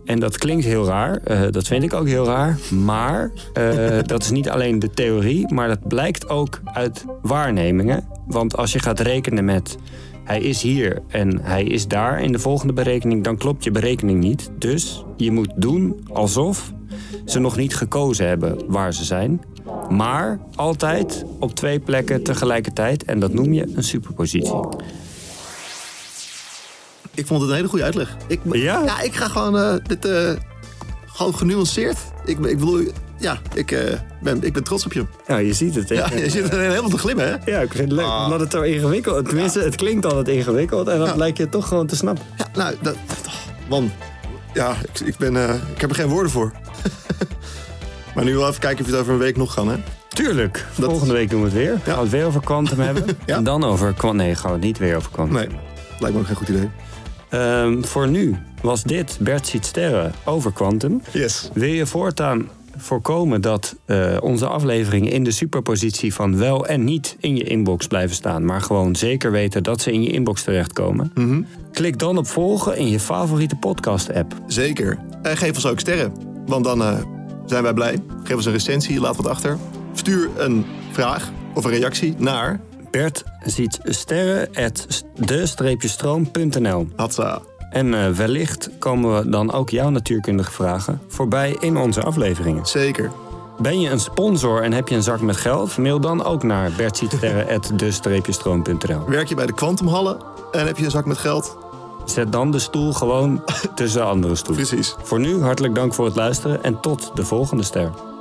En 0.04 0.20
dat 0.20 0.38
klinkt 0.38 0.64
heel 0.64 0.86
raar, 0.86 1.16
eh, 1.16 1.40
dat 1.50 1.66
vind 1.66 1.82
ik 1.82 1.92
ook 1.92 2.06
heel 2.06 2.24
raar. 2.24 2.58
Maar 2.70 3.30
eh, 3.52 3.98
dat 4.06 4.22
is 4.22 4.30
niet 4.30 4.48
alleen 4.48 4.78
de 4.78 4.90
theorie, 4.90 5.52
maar 5.54 5.68
dat 5.68 5.88
blijkt 5.88 6.28
ook 6.28 6.60
uit 6.64 7.04
waarnemingen. 7.22 8.04
Want 8.26 8.56
als 8.56 8.72
je 8.72 8.78
gaat 8.78 9.00
rekenen 9.00 9.44
met 9.44 9.76
hij 10.24 10.40
is 10.40 10.62
hier 10.62 11.02
en 11.08 11.40
hij 11.42 11.64
is 11.64 11.88
daar 11.88 12.22
in 12.22 12.32
de 12.32 12.38
volgende 12.38 12.72
berekening, 12.72 13.24
dan 13.24 13.36
klopt 13.36 13.64
je 13.64 13.70
berekening 13.70 14.20
niet. 14.20 14.50
Dus 14.58 15.04
je 15.16 15.30
moet 15.30 15.52
doen 15.56 16.04
alsof 16.12 16.72
ze 17.24 17.38
nog 17.38 17.56
niet 17.56 17.76
gekozen 17.76 18.26
hebben 18.26 18.58
waar 18.66 18.94
ze 18.94 19.04
zijn. 19.04 19.40
Maar 19.90 20.38
altijd 20.54 21.24
op 21.38 21.54
twee 21.54 21.80
plekken 21.80 22.22
tegelijkertijd. 22.22 23.04
En 23.04 23.20
dat 23.20 23.32
noem 23.32 23.52
je 23.52 23.72
een 23.74 23.84
superpositie. 23.84 24.60
Ik 27.14 27.26
vond 27.26 27.40
het 27.40 27.50
een 27.50 27.56
hele 27.56 27.68
goede 27.68 27.84
uitleg. 27.84 28.16
Ik, 28.26 28.40
Ja? 28.52 28.82
Ja, 28.84 29.00
ik 29.00 29.14
ga 29.14 29.28
gewoon 29.28 29.58
eh, 29.58 29.74
dit 29.86 30.04
eh, 30.04 30.30
gewoon 31.06 31.34
genuanceerd. 31.34 31.98
Ik, 32.24 32.38
ik 32.38 32.58
bedoel, 32.58 32.80
ja, 33.18 33.38
ik, 33.54 33.70
eh, 33.70 33.98
ben, 34.22 34.42
ik 34.44 34.52
ben 34.52 34.64
trots 34.64 34.84
op 34.84 34.92
je. 34.92 35.04
Ja, 35.26 35.36
je 35.36 35.52
ziet 35.52 35.74
het. 35.74 35.88
hè? 35.88 35.94
Ja, 35.94 36.08
je 36.14 36.30
zit 36.30 36.52
er 36.52 36.60
helemaal 36.60 36.90
te 36.90 36.98
glimmen, 36.98 37.26
hè? 37.28 37.50
Ja, 37.52 37.60
ik 37.60 37.72
vind 37.72 37.90
het 37.90 37.92
leuk. 38.00 38.06
Ah. 38.06 38.24
Omdat 38.24 38.40
het 38.40 38.52
zo 38.52 38.60
ingewikkeld 38.60 39.28
Tenminste, 39.28 39.60
het 39.60 39.76
klinkt 39.76 40.04
altijd 40.06 40.28
ingewikkeld. 40.28 40.88
En 40.88 40.98
dan 40.98 41.06
Ja. 41.06 41.14
lijkt 41.16 41.36
je 41.36 41.42
het 41.42 41.52
toch 41.52 41.68
gewoon 41.68 41.86
te 41.86 41.96
snappen. 41.96 42.24
Ja, 42.38 42.46
nou, 42.54 42.74
dat, 42.82 42.96
man. 43.68 43.90
Ja, 44.54 44.74
ik, 44.92 45.00
ik, 45.00 45.16
ben, 45.16 45.36
ik 45.74 45.80
heb 45.80 45.90
er 45.90 45.96
geen 45.96 46.08
woorden 46.08 46.30
voor. 46.32 46.52
maar 48.14 48.24
nu 48.24 48.36
wel 48.36 48.48
even 48.48 48.60
kijken 48.60 48.80
of 48.80 48.86
je 48.86 48.92
het 48.92 49.00
over 49.00 49.12
een 49.12 49.18
week 49.18 49.36
nog 49.36 49.54
kan, 49.54 49.68
hè? 49.68 49.76
Tuurlijk. 50.08 50.66
Dat- 50.76 50.90
Volgende 50.90 51.12
week 51.14 51.30
doen 51.30 51.38
we 51.40 51.46
het 51.46 51.54
weer. 51.56 51.78
Gaan 51.84 51.94
we 51.94 52.00
het 52.02 52.10
weer 52.10 52.24
over 52.26 52.40
quantum 52.40 52.80
hebben. 52.88 53.04
Ja. 53.26 53.36
En 53.36 53.44
dan 53.44 53.64
over. 53.64 53.94
Nee, 54.12 54.34
gaan 54.34 54.50
we 54.50 54.56
het 54.56 54.64
niet 54.66 54.78
weer 54.78 54.96
over 54.96 55.10
quantum. 55.10 55.34
Nee, 55.36 55.48
lijkt 55.98 56.14
me 56.14 56.20
ook 56.20 56.26
geen 56.26 56.36
goed 56.36 56.48
idee. 56.48 56.70
Ehm, 57.32 57.82
voor 57.82 58.08
nu 58.08 58.36
was 58.62 58.82
dit 58.82 59.18
Bert 59.20 59.46
ziet 59.46 59.66
sterren 59.66 60.12
over 60.24 60.52
quantum. 60.52 61.02
Yes. 61.12 61.50
Wil 61.52 61.68
je 61.68 61.86
voortaan 61.86 62.48
voorkomen 62.76 63.40
dat 63.40 63.76
eh, 63.84 64.16
onze 64.20 64.46
afleveringen 64.46 65.12
in 65.12 65.24
de 65.24 65.30
superpositie 65.30 66.14
van 66.14 66.38
wel 66.38 66.66
en 66.66 66.84
niet 66.84 67.16
in 67.20 67.36
je 67.36 67.44
inbox 67.44 67.86
blijven 67.86 68.16
staan, 68.16 68.44
maar 68.44 68.60
gewoon 68.60 68.96
zeker 68.96 69.30
weten 69.30 69.62
dat 69.62 69.80
ze 69.80 69.92
in 69.92 70.02
je 70.02 70.10
inbox 70.10 70.42
terechtkomen? 70.42 71.12
Klik 71.72 71.98
dan 71.98 72.18
op 72.18 72.26
volgen 72.26 72.76
in 72.76 72.88
je 72.88 73.00
favoriete 73.00 73.56
podcast-app. 73.56 74.34
Zeker. 74.46 74.98
En 75.22 75.36
geef 75.36 75.54
ons 75.54 75.66
ook 75.66 75.80
sterren. 75.80 76.12
Want 76.46 76.64
dan 76.64 76.82
eh, 76.82 76.98
zijn 77.46 77.62
wij 77.62 77.74
blij. 77.74 77.98
Geef 78.24 78.36
ons 78.36 78.46
een 78.46 78.52
recensie, 78.52 79.00
laat 79.00 79.16
wat 79.16 79.26
achter. 79.28 79.58
Stuur 79.94 80.28
een 80.36 80.64
vraag 80.90 81.30
of 81.54 81.64
een 81.64 81.70
reactie 81.70 82.14
naar 82.18 82.60
Bert 82.92 83.24
ziet 83.44 83.78
sterren 83.82 84.48
at 84.54 85.04
de-stroom.nl. 85.14 86.88
Hatsa. 86.96 87.40
En 87.70 87.94
eh, 87.94 88.10
wellicht 88.10 88.70
komen 88.78 89.16
we 89.16 89.28
dan 89.28 89.52
ook 89.52 89.70
jouw 89.70 89.90
natuurkundige 89.90 90.50
vragen 90.50 91.00
voorbij 91.08 91.56
in 91.60 91.76
onze 91.76 92.02
afleveringen. 92.02 92.66
Zeker. 92.66 93.10
Ben 93.58 93.80
je 93.80 93.90
een 93.90 94.00
sponsor 94.00 94.62
en 94.62 94.72
heb 94.72 94.88
je 94.88 94.94
een 94.94 95.02
zak 95.02 95.20
met 95.20 95.36
geld? 95.36 95.76
Mail 95.76 96.00
dan 96.00 96.24
ook 96.24 96.42
naar 96.42 96.72
bertzietsterren.de-stroom.nl. 96.76 99.08
Werk 99.16 99.28
je 99.28 99.34
bij 99.34 99.46
de 99.46 99.54
Kwantumhallen 99.54 100.18
en 100.52 100.66
heb 100.66 100.78
je 100.78 100.84
een 100.84 100.90
zak 100.90 101.06
met 101.06 101.18
geld? 101.18 101.56
Zet 102.04 102.32
dan 102.32 102.50
de 102.50 102.58
stoel 102.58 102.92
gewoon 102.92 103.42
tussen 103.74 104.06
andere 104.06 104.34
stoelen. 104.34 104.66
Precies. 104.66 104.96
Voor 105.02 105.20
nu 105.20 105.42
hartelijk 105.42 105.74
dank 105.74 105.94
voor 105.94 106.04
het 106.04 106.16
luisteren 106.16 106.62
en 106.62 106.80
tot 106.80 107.10
de 107.14 107.24
volgende 107.24 107.62
ster. 107.62 108.11